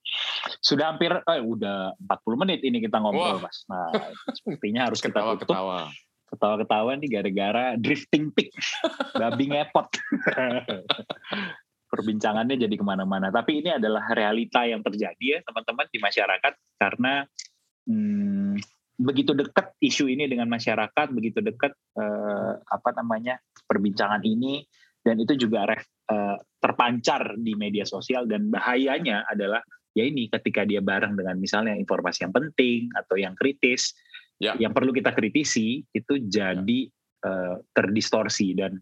Sudah 0.58 0.90
hampir 0.90 1.14
eh 1.14 1.40
udah 1.42 1.94
40 2.02 2.42
menit 2.42 2.60
ini 2.66 2.82
kita 2.82 2.98
ngobrol, 2.98 3.38
Mas. 3.38 3.62
Nah, 3.70 3.94
sepertinya 4.34 4.90
harus 4.90 4.98
kita 4.98 5.22
tutup. 5.38 5.54
Ketawa. 5.54 5.86
Ketawa-ketawa 6.30 6.90
nih 6.98 7.08
gara-gara 7.10 7.64
drifting 7.78 8.34
pick. 8.34 8.50
Babi 9.14 9.50
ngepot 9.50 9.86
perbincangannya 11.90 12.54
jadi 12.54 12.74
ke 12.74 12.84
mana-mana. 12.86 13.34
Tapi 13.34 13.62
ini 13.62 13.74
adalah 13.74 14.06
realita 14.14 14.62
yang 14.62 14.80
terjadi 14.80 15.18
ya 15.18 15.38
teman-teman 15.42 15.86
di 15.90 15.98
masyarakat 15.98 16.52
karena 16.78 17.26
hmm, 17.90 18.39
begitu 19.00 19.32
dekat 19.32 19.72
isu 19.80 20.12
ini 20.12 20.28
dengan 20.28 20.52
masyarakat, 20.52 21.08
begitu 21.16 21.40
dekat 21.40 21.72
eh, 21.96 22.52
apa 22.60 22.90
namanya 23.00 23.40
perbincangan 23.64 24.20
ini 24.28 24.60
dan 25.00 25.16
itu 25.16 25.48
juga 25.48 25.64
ref, 25.64 25.88
eh, 26.12 26.36
terpancar 26.60 27.40
di 27.40 27.56
media 27.56 27.88
sosial 27.88 28.28
dan 28.28 28.52
bahayanya 28.52 29.24
adalah 29.32 29.64
ya 29.96 30.04
ini 30.04 30.28
ketika 30.28 30.68
dia 30.68 30.84
bareng 30.84 31.16
dengan 31.16 31.40
misalnya 31.40 31.72
informasi 31.74 32.28
yang 32.28 32.34
penting 32.36 32.92
atau 32.94 33.16
yang 33.16 33.34
kritis 33.34 33.96
ya. 34.36 34.54
yang 34.60 34.76
perlu 34.76 34.92
kita 34.92 35.16
kritisi 35.16 35.80
itu 35.96 36.20
jadi 36.20 36.80
ya. 36.86 37.26
eh, 37.26 37.56
terdistorsi 37.72 38.52
dan 38.52 38.76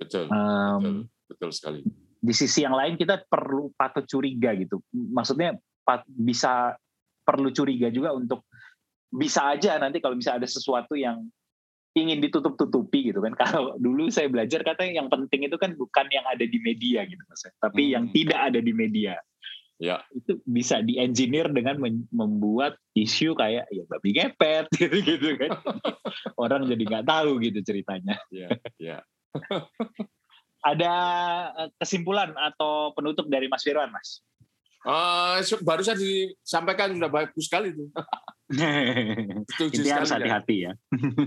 betul, 0.00 0.26
um, 0.32 0.80
betul 0.80 0.96
betul 1.28 1.50
sekali 1.52 1.80
di 2.18 2.34
sisi 2.34 2.66
yang 2.66 2.74
lain 2.74 2.98
kita 2.98 3.22
perlu 3.30 3.70
patut 3.78 4.02
curiga 4.10 4.50
gitu. 4.58 4.82
Maksudnya 4.90 5.54
bisa 6.10 6.74
perlu 7.22 7.54
curiga 7.54 7.88
juga 7.94 8.12
untuk 8.12 8.47
bisa 9.08 9.56
aja 9.56 9.80
nanti 9.80 9.98
kalau 9.98 10.16
bisa 10.16 10.36
ada 10.36 10.44
sesuatu 10.44 10.92
yang 10.92 11.24
ingin 11.96 12.22
ditutup-tutupi 12.22 13.10
gitu 13.10 13.18
kan. 13.24 13.34
Kalau 13.42 13.74
dulu 13.80 14.08
saya 14.12 14.30
belajar 14.30 14.62
katanya 14.62 15.02
yang 15.02 15.08
penting 15.10 15.50
itu 15.50 15.56
kan 15.58 15.74
bukan 15.74 16.06
yang 16.14 16.24
ada 16.28 16.44
di 16.46 16.58
media 16.62 17.02
gitu 17.08 17.22
mas, 17.26 17.42
tapi 17.58 17.90
hmm. 17.90 17.92
yang 17.92 18.04
tidak 18.14 18.40
ada 18.52 18.60
di 18.62 18.72
media. 18.72 19.18
Ya. 19.78 20.02
Itu 20.10 20.42
bisa 20.42 20.82
di 20.82 20.98
engineer 20.98 21.46
dengan 21.54 21.78
membuat 22.10 22.74
isu 22.98 23.38
kayak 23.38 23.70
ya 23.70 23.86
babi 23.86 24.10
ngepet 24.10 24.66
gitu, 24.74 24.96
gitu 25.14 25.28
kan. 25.38 25.54
Orang 26.42 26.66
jadi 26.66 26.82
nggak 26.82 27.06
tahu 27.06 27.38
gitu 27.42 27.62
ceritanya. 27.62 28.18
Ya, 28.34 28.50
ya. 28.78 28.98
ada 30.66 30.92
eh, 31.54 31.70
kesimpulan 31.78 32.34
atau 32.34 32.90
penutup 32.90 33.30
dari 33.30 33.46
Mas 33.46 33.62
Firwan, 33.62 33.94
Mas? 33.94 34.18
Uh, 34.86 35.42
baru 35.66 35.82
saja 35.82 35.98
disampaikan 35.98 36.94
sudah 36.94 37.10
bagus 37.10 37.44
sekali 37.50 37.74
itu. 37.74 37.90
Itu 39.74 39.82
harus 39.90 40.14
hati-hati 40.14 40.70
ya. 40.70 40.72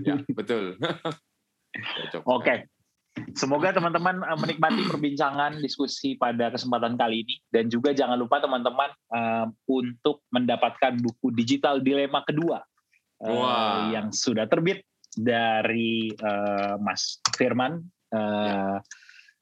ya. 0.08 0.16
Betul. 0.32 0.80
Oke. 0.80 2.41
Okay. 2.41 2.58
Semoga 3.36 3.76
teman-teman 3.76 4.24
eh, 4.24 4.39
menikmati 4.39 4.88
perbincangan 4.88 5.60
diskusi 5.60 6.16
pada 6.16 6.47
kesempatan 6.47 6.95
kali 6.95 7.28
ini 7.28 7.43
dan 7.52 7.68
juga 7.68 7.91
jangan 7.91 8.16
lupa 8.16 8.39
teman-teman 8.39 8.88
uh, 9.12 9.52
untuk 9.68 10.24
mendapatkan 10.32 10.95
buku 10.95 11.36
digital 11.36 11.84
dilema 11.84 12.24
kedua 12.24 12.64
uh, 13.20 13.91
yang 13.91 14.16
sudah 14.16 14.47
terbit 14.47 14.88
dari 15.12 16.08
uh, 16.24 16.80
Mas 16.80 17.20
Firman. 17.36 17.84
Uh, 18.16 18.80
ya 18.80 18.80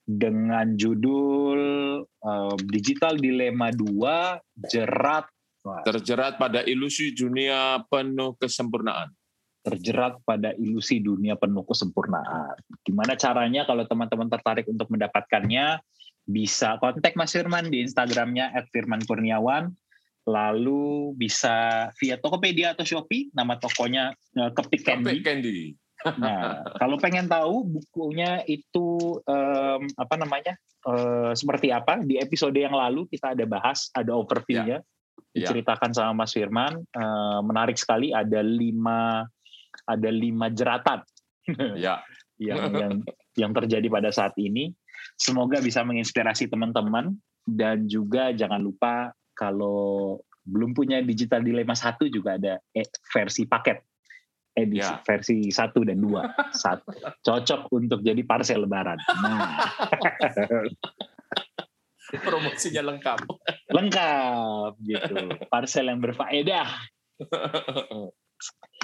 dengan 0.10 0.74
judul 0.74 1.62
uh, 2.02 2.56
Digital 2.66 3.22
Dilema 3.22 3.70
2 3.70 4.66
Jerat 4.74 5.30
terjerat 5.86 6.42
pada 6.42 6.66
ilusi 6.66 7.14
dunia 7.14 7.84
penuh 7.88 8.34
kesempurnaan. 8.40 9.12
Terjerat 9.60 10.24
pada 10.24 10.56
ilusi 10.56 11.04
dunia 11.04 11.36
penuh 11.36 11.68
kesempurnaan. 11.68 12.58
Gimana 12.82 13.14
caranya 13.20 13.68
kalau 13.68 13.84
teman-teman 13.86 14.32
tertarik 14.32 14.66
untuk 14.66 14.88
mendapatkannya? 14.90 15.84
Bisa 16.30 16.80
kontak 16.80 17.14
Mas 17.20 17.36
Firman 17.36 17.68
di 17.68 17.84
Instagramnya 17.84 18.56
@firmankurniawan. 18.72 19.70
Lalu 20.30 21.18
bisa 21.18 21.90
via 21.98 22.22
Tokopedia 22.22 22.78
atau 22.78 22.86
Shopee, 22.86 23.34
nama 23.34 23.58
tokonya 23.58 24.14
uh, 24.38 24.52
Kepik 24.54 24.86
Candy. 24.86 25.20
Kepik 25.20 25.26
Candy. 25.26 25.60
Nah, 26.00 26.64
kalau 26.80 26.96
pengen 26.96 27.28
tahu 27.28 27.68
bukunya 27.68 28.40
itu 28.48 29.20
um, 29.28 29.82
apa 30.00 30.16
namanya 30.16 30.56
uh, 30.88 31.36
seperti 31.36 31.76
apa 31.76 32.00
di 32.00 32.16
episode 32.16 32.56
yang 32.56 32.72
lalu 32.72 33.04
kita 33.12 33.36
ada 33.36 33.44
bahas, 33.44 33.92
ada 33.92 34.16
overviewnya, 34.16 34.80
ya. 34.80 35.36
ya. 35.36 35.44
diceritakan 35.44 35.92
sama 35.92 36.24
Mas 36.24 36.32
Firman, 36.32 36.80
uh, 36.96 37.44
menarik 37.44 37.76
sekali. 37.76 38.16
Ada 38.16 38.40
lima 38.40 39.28
ada 39.90 40.10
lima 40.10 40.48
jeratan 40.54 41.04
ya. 41.84 42.00
yang 42.40 42.72
yang 42.72 42.94
yang 43.36 43.52
terjadi 43.52 43.88
pada 43.92 44.10
saat 44.16 44.36
ini. 44.40 44.72
Semoga 45.20 45.60
bisa 45.60 45.84
menginspirasi 45.84 46.48
teman-teman 46.48 47.12
dan 47.44 47.88
juga 47.92 48.32
jangan 48.32 48.64
lupa 48.64 49.12
kalau 49.36 50.20
belum 50.48 50.72
punya 50.72 51.04
digital 51.04 51.44
dilema 51.44 51.76
satu 51.76 52.08
juga 52.08 52.40
ada 52.40 52.60
eh, 52.72 52.88
versi 53.12 53.46
paket 53.46 53.89
edisi 54.60 54.84
Ya. 54.84 55.00
versi 55.04 55.48
satu 55.50 55.82
dan 55.84 55.98
dua 55.98 56.28
Satu. 56.64 56.92
cocok 57.22 57.72
untuk 57.72 58.00
jadi 58.02 58.20
parsel 58.24 58.64
lebaran 58.64 59.00
nah 59.24 59.64
Promosinya 62.10 62.82
lengkap. 62.90 63.20
lengkap 63.70 64.72
gitu 64.82 65.16
parsel 65.46 65.86
yang 65.88 66.02
berfaedah 66.02 66.66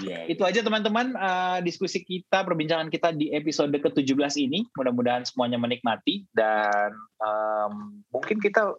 Iya. 0.04 0.28
itu 0.36 0.44
aja 0.44 0.60
teman-teman 0.60 1.16
eh, 1.16 1.60
diskusi 1.64 2.04
kita 2.04 2.44
perbincangan 2.44 2.92
kita 2.92 3.16
di 3.16 3.32
episode 3.32 3.72
ke-17 3.72 4.36
ini 4.38 4.68
mudah-mudahan 4.76 5.24
semuanya 5.24 5.56
menikmati 5.56 6.28
dan 6.36 6.92
em, 7.18 7.74
mungkin 8.12 8.38
kita 8.38 8.76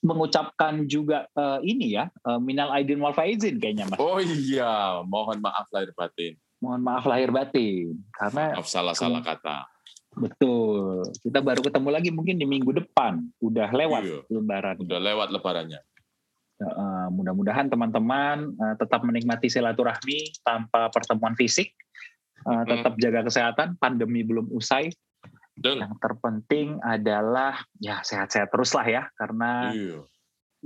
mengucapkan 0.00 0.84
juga 0.84 1.28
eh, 1.30 1.58
ini 1.64 1.94
ya 1.94 2.08
eh, 2.08 2.38
minal 2.38 2.72
aidin 2.72 2.98
wal 2.98 3.12
faizin 3.12 3.56
kayaknya 3.56 3.86
mas. 3.86 3.98
Oh 3.98 4.18
iya, 4.18 5.00
mohon 5.04 5.40
maaf 5.40 5.68
lahir 5.70 5.92
batin. 5.92 6.34
mohon 6.56 6.80
maaf 6.80 7.04
lahir 7.04 7.28
batin 7.28 8.00
karena 8.10 8.56
Maaf 8.56 8.64
salah-salah 8.64 9.20
kata. 9.20 9.68
betul. 10.16 11.04
Kita 11.20 11.44
baru 11.44 11.60
ketemu 11.60 11.88
lagi 11.92 12.08
mungkin 12.08 12.40
di 12.40 12.48
minggu 12.48 12.72
depan. 12.72 13.20
Udah 13.38 13.68
lewat 13.68 14.02
Iya. 14.02 14.18
lebaran. 14.32 14.74
Udah 14.80 14.96
lewat 14.98 15.28
lebarannya. 15.30 15.80
Eh, 16.56 17.06
mudah-mudahan 17.12 17.68
teman-teman 17.68 18.56
eh, 18.56 18.74
tetap 18.80 19.04
menikmati 19.04 19.52
silaturahmi 19.52 20.40
tanpa 20.40 20.88
pertemuan 20.88 21.36
fisik. 21.36 21.76
Eh, 22.40 22.62
tetap 22.64 22.96
jaga 22.96 23.28
kesehatan. 23.28 23.76
Pandemi 23.76 24.24
belum 24.24 24.48
usai 24.48 24.88
Betul. 25.56 25.80
yang 25.80 25.94
terpenting 25.96 26.68
adalah 26.84 27.56
ya 27.80 28.04
sehat-sehat 28.04 28.52
terus 28.52 28.76
lah 28.76 28.84
ya 28.84 29.02
karena 29.16 29.72
Iya, 29.72 30.04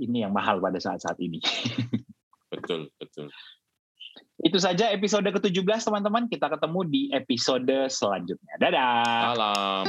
ini 0.03 0.17
yang 0.27 0.35
mahal 0.35 0.59
pada 0.59 0.77
saat-saat 0.83 1.15
ini 1.23 1.39
betul, 2.51 2.91
betul. 2.99 3.31
itu 4.43 4.57
saja 4.59 4.91
episode 4.91 5.23
ke-17 5.23 5.87
teman-teman 5.87 6.27
kita 6.27 6.51
ketemu 6.51 6.79
di 6.91 7.01
episode 7.15 7.71
selanjutnya 7.87 8.53
dadah 8.59 9.31
Salam. 9.31 9.85